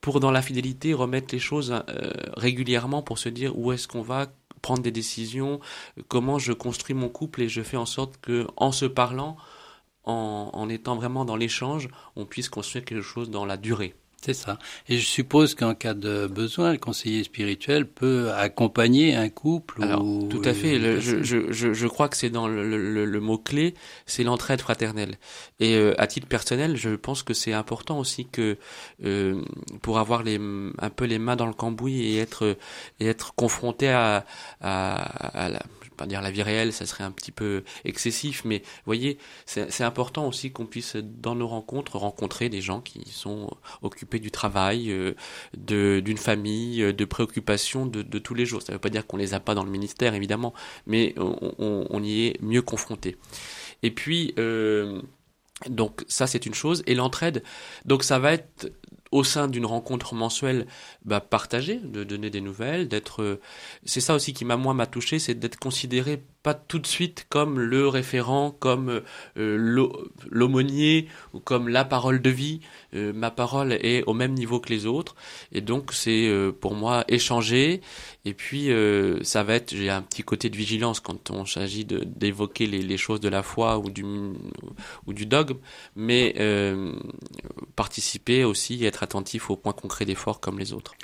pour 0.00 0.20
dans 0.20 0.30
la 0.30 0.42
fidélité, 0.42 0.94
remettre 0.94 1.34
les 1.34 1.38
choses 1.38 1.72
euh, 1.72 2.10
régulièrement 2.36 3.02
pour 3.02 3.18
se 3.18 3.28
dire 3.28 3.58
où 3.58 3.72
est-ce 3.72 3.88
qu'on 3.88 4.02
va 4.02 4.28
prendre 4.62 4.82
des 4.82 4.90
décisions, 4.90 5.60
comment 6.08 6.38
je 6.38 6.52
construis 6.52 6.94
mon 6.94 7.08
couple 7.08 7.42
et 7.42 7.48
je 7.48 7.62
fais 7.62 7.76
en 7.76 7.86
sorte 7.86 8.18
que, 8.20 8.46
en 8.56 8.72
se 8.72 8.86
parlant, 8.86 9.36
en, 10.04 10.50
en 10.52 10.68
étant 10.68 10.96
vraiment 10.96 11.24
dans 11.24 11.36
l'échange, 11.36 11.88
on 12.16 12.24
puisse 12.24 12.48
construire 12.48 12.84
quelque 12.84 13.02
chose 13.02 13.30
dans 13.30 13.44
la 13.44 13.56
durée. 13.56 13.94
C'est 14.22 14.34
ça. 14.34 14.58
Et 14.88 14.98
je 14.98 15.06
suppose 15.06 15.54
qu'en 15.54 15.74
cas 15.74 15.94
de 15.94 16.26
besoin, 16.26 16.72
le 16.72 16.78
conseiller 16.78 17.24
spirituel 17.24 17.86
peut 17.86 18.30
accompagner 18.32 19.14
un 19.14 19.30
couple. 19.30 19.82
Alors, 19.82 20.04
tout 20.28 20.42
à 20.44 20.52
fait. 20.52 20.78
je, 21.00 21.22
je, 21.22 21.50
je, 21.50 21.72
je, 21.72 21.86
crois 21.86 22.10
que 22.10 22.18
c'est 22.18 22.28
dans 22.28 22.46
le, 22.46 22.68
le, 22.68 23.06
le 23.06 23.20
mot-clé, 23.20 23.74
c'est 24.04 24.22
l'entraide 24.22 24.60
fraternelle. 24.60 25.16
Et 25.58 25.74
euh, 25.74 25.94
à 25.96 26.06
titre 26.06 26.26
personnel, 26.26 26.76
je 26.76 26.90
pense 26.90 27.22
que 27.22 27.32
c'est 27.32 27.54
important 27.54 27.98
aussi 27.98 28.26
que 28.26 28.58
euh, 29.04 29.42
pour 29.80 29.98
avoir 29.98 30.22
les, 30.22 30.38
un 30.38 30.90
peu 30.90 31.06
les 31.06 31.18
mains 31.18 31.36
dans 31.36 31.46
le 31.46 31.54
cambouis 31.54 32.02
et 32.02 32.18
être, 32.18 32.58
et 33.00 33.06
être 33.06 33.34
confronté 33.34 33.88
à, 33.88 34.26
à, 34.60 35.44
à 35.44 35.48
la 35.48 35.62
pas 36.00 36.06
dire 36.06 36.22
la 36.22 36.30
vie 36.30 36.42
réelle, 36.42 36.72
ça 36.72 36.86
serait 36.86 37.04
un 37.04 37.10
petit 37.10 37.30
peu 37.30 37.62
excessif, 37.84 38.42
mais 38.46 38.60
vous 38.60 38.86
voyez, 38.86 39.18
c'est 39.44 39.84
important 39.84 40.26
aussi 40.26 40.50
qu'on 40.50 40.64
puisse, 40.64 40.96
dans 40.96 41.34
nos 41.34 41.46
rencontres, 41.46 41.98
rencontrer 41.98 42.48
des 42.48 42.62
gens 42.62 42.80
qui 42.80 43.02
sont 43.10 43.50
occupés 43.82 44.18
du 44.18 44.30
travail, 44.30 44.90
euh, 44.90 45.14
d'une 45.54 46.16
famille, 46.16 46.82
euh, 46.82 46.94
de 46.94 47.04
préoccupations 47.04 47.84
de, 47.84 48.00
de, 48.00 48.18
tous 48.18 48.32
les 48.32 48.46
jours. 48.46 48.62
Ça 48.62 48.72
ne 48.72 48.76
veut 48.76 48.80
pas 48.80 48.88
dire 48.88 49.06
qu'on 49.06 49.18
les 49.18 49.34
a 49.34 49.40
pas 49.40 49.54
dans 49.54 49.64
le 49.64 49.70
ministère, 49.70 50.14
évidemment, 50.14 50.54
mais 50.86 51.14
on 51.18 52.02
y 52.02 52.28
est 52.28 52.42
mieux 52.42 52.62
confronté. 52.62 53.18
Et 53.82 53.90
puis, 53.90 54.32
euh, 54.38 55.02
donc 55.68 56.04
ça 56.08 56.26
c'est 56.26 56.46
une 56.46 56.54
chose. 56.54 56.82
Et 56.86 56.94
l'entraide, 56.94 57.42
donc 57.84 58.04
ça 58.04 58.18
va 58.18 58.32
être 58.32 58.72
au 59.12 59.24
sein 59.24 59.48
d'une 59.48 59.66
rencontre 59.66 60.14
mensuelle, 60.14 60.66
bah, 61.04 61.20
de 61.20 62.04
donner 62.04 62.30
des 62.30 62.40
nouvelles, 62.40 62.88
d'être. 62.88 63.22
Euh, 63.22 63.40
c'est 63.84 64.00
ça 64.00 64.14
aussi 64.14 64.32
qui 64.32 64.44
m'a 64.44 64.56
moi 64.56 64.74
m'a 64.74 64.86
touché, 64.86 65.18
c'est 65.18 65.34
d'être 65.34 65.58
considéré 65.58 66.22
pas 66.42 66.54
tout 66.54 66.78
de 66.78 66.86
suite 66.86 67.26
comme 67.28 67.58
le 67.60 67.86
référent, 67.86 68.50
comme 68.50 69.02
euh, 69.36 69.84
l'aumônier 70.30 71.08
ou 71.34 71.40
comme 71.40 71.68
la 71.68 71.84
parole 71.84 72.22
de 72.22 72.30
vie. 72.30 72.60
Euh, 72.94 73.12
ma 73.12 73.30
parole 73.30 73.72
est 73.72 74.02
au 74.04 74.14
même 74.14 74.32
niveau 74.32 74.58
que 74.58 74.70
les 74.70 74.86
autres, 74.86 75.14
et 75.52 75.60
donc 75.60 75.92
c'est 75.92 76.28
euh, 76.28 76.50
pour 76.50 76.74
moi 76.74 77.04
échanger. 77.08 77.80
Et 78.24 78.34
puis 78.34 78.68
ça 79.22 79.42
va 79.42 79.54
être, 79.54 79.74
j'ai 79.74 79.88
un 79.88 80.02
petit 80.02 80.22
côté 80.22 80.50
de 80.50 80.56
vigilance 80.56 81.00
quand 81.00 81.30
on 81.30 81.46
s'agit 81.46 81.86
d'évoquer 81.86 82.66
les, 82.66 82.96
choses 82.98 83.20
de 83.20 83.30
la 83.30 83.42
foi 83.42 83.78
ou 83.78 83.88
du 83.88 84.04
ou 85.06 85.12
du 85.14 85.24
dogme, 85.24 85.56
mais 85.96 86.34
participer 87.76 88.44
aussi, 88.44 88.84
être 88.84 89.02
attentif 89.02 89.50
aux 89.50 89.56
points 89.56 89.72
concrets 89.72 90.04
d'effort 90.04 90.38
comme 90.40 90.58
les 90.58 90.74
autres. 90.74 90.94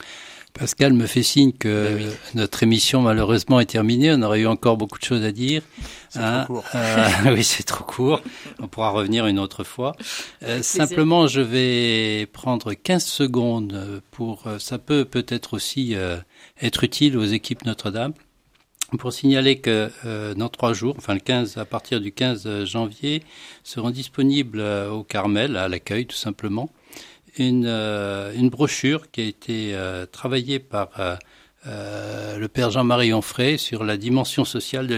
Pascal 0.59 0.95
me 0.95 1.07
fait 1.07 1.23
signe 1.23 1.53
que 1.53 1.99
ben 1.99 2.11
notre 2.35 2.62
émission 2.62 3.03
malheureusement 3.03 3.61
est 3.61 3.66
terminée. 3.66 4.12
On 4.12 4.23
aurait 4.23 4.40
eu 4.40 4.47
encore 4.47 4.79
beaucoup 4.79 4.99
de 4.99 5.05
choses 5.05 5.23
à 5.23 5.31
dire. 5.31 5.62
C'est 6.09 6.21
trop 6.21 6.29
hein. 6.29 6.45
court. 6.47 6.64
Euh, 6.75 7.09
oui, 7.35 7.45
c'est 7.45 7.62
trop 7.62 7.85
court. 7.85 8.23
On 8.59 8.66
pourra 8.66 8.90
revenir 8.90 9.27
une 9.27 9.38
autre 9.38 9.64
fois. 9.64 9.95
Euh, 10.42 10.62
simplement, 10.62 11.27
je 11.27 11.42
vais 11.42 12.27
prendre 12.33 12.73
15 12.73 13.05
secondes 13.05 14.03
pour. 14.11 14.47
Euh, 14.47 14.59
ça 14.59 14.79
peut 14.79 15.05
peut-être 15.05 15.55
aussi 15.55 15.95
être 16.61 16.85
utile 16.85 17.19
aux 17.19 17.25
équipes 17.25 17.64
Notre-Dame 17.66 18.14
pour 18.99 19.12
signaler 19.12 19.59
que 19.59 19.90
dans 20.35 20.49
trois 20.49 20.73
jours, 20.73 20.95
enfin 20.97 21.14
le 21.14 21.21
15, 21.21 21.59
à 21.59 21.64
partir 21.64 22.01
du 22.01 22.12
15 22.12 22.64
janvier, 22.64 23.23
seront 23.64 23.90
disponibles 23.90 24.61
au 24.61 25.03
Carmel 25.03 25.57
à 25.57 25.69
l'accueil 25.69 26.07
tout 26.07 26.16
simplement 26.16 26.71
une, 27.38 27.66
euh, 27.66 28.33
une 28.35 28.49
brochure 28.49 29.11
qui 29.11 29.20
a 29.20 29.25
été 29.25 29.75
euh, 29.75 30.07
travaillée 30.07 30.59
par 30.59 30.90
euh, 30.99 32.38
le 32.38 32.49
père 32.49 32.70
Jean-Marie 32.70 33.12
Onfray 33.12 33.59
sur 33.59 33.85
la 33.85 33.96
dimension 33.96 34.44
sociale 34.44 34.87
de 34.87 34.94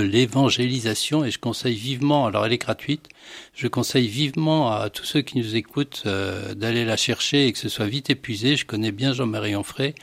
l'évangélisation 0.00 1.24
et 1.24 1.30
je 1.30 1.38
conseille 1.38 1.76
vivement, 1.76 2.26
alors 2.26 2.46
elle 2.46 2.52
est 2.52 2.58
gratuite, 2.58 3.08
je 3.54 3.68
conseille 3.68 4.08
vivement 4.08 4.72
à 4.72 4.88
tous 4.88 5.04
ceux 5.04 5.20
qui 5.20 5.38
nous 5.38 5.56
écoutent 5.56 6.06
d'aller 6.06 6.84
la 6.84 6.96
chercher 6.96 7.46
et 7.46 7.52
que 7.52 7.58
ce 7.58 7.68
soit 7.68 7.86
vite 7.86 8.08
épuisé. 8.08 8.56
Je 8.56 8.64
connais 8.64 8.92
bien 8.92 9.12
Jean-Marie 9.12 9.54
Onfray, 9.54 9.94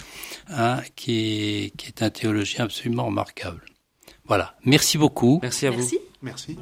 hein, 0.49 0.81
qui, 0.95 1.65
est, 1.65 1.75
qui 1.75 1.87
est 1.87 2.03
un 2.03 2.11
théologien 2.11 2.65
absolument 2.65 3.05
remarquable. 3.05 3.65
Voilà, 4.25 4.55
merci 4.63 4.97
beaucoup. 4.97 5.39
Merci 5.41 5.65
à 5.65 5.71
vous. 5.71 5.89
Merci. 6.21 6.57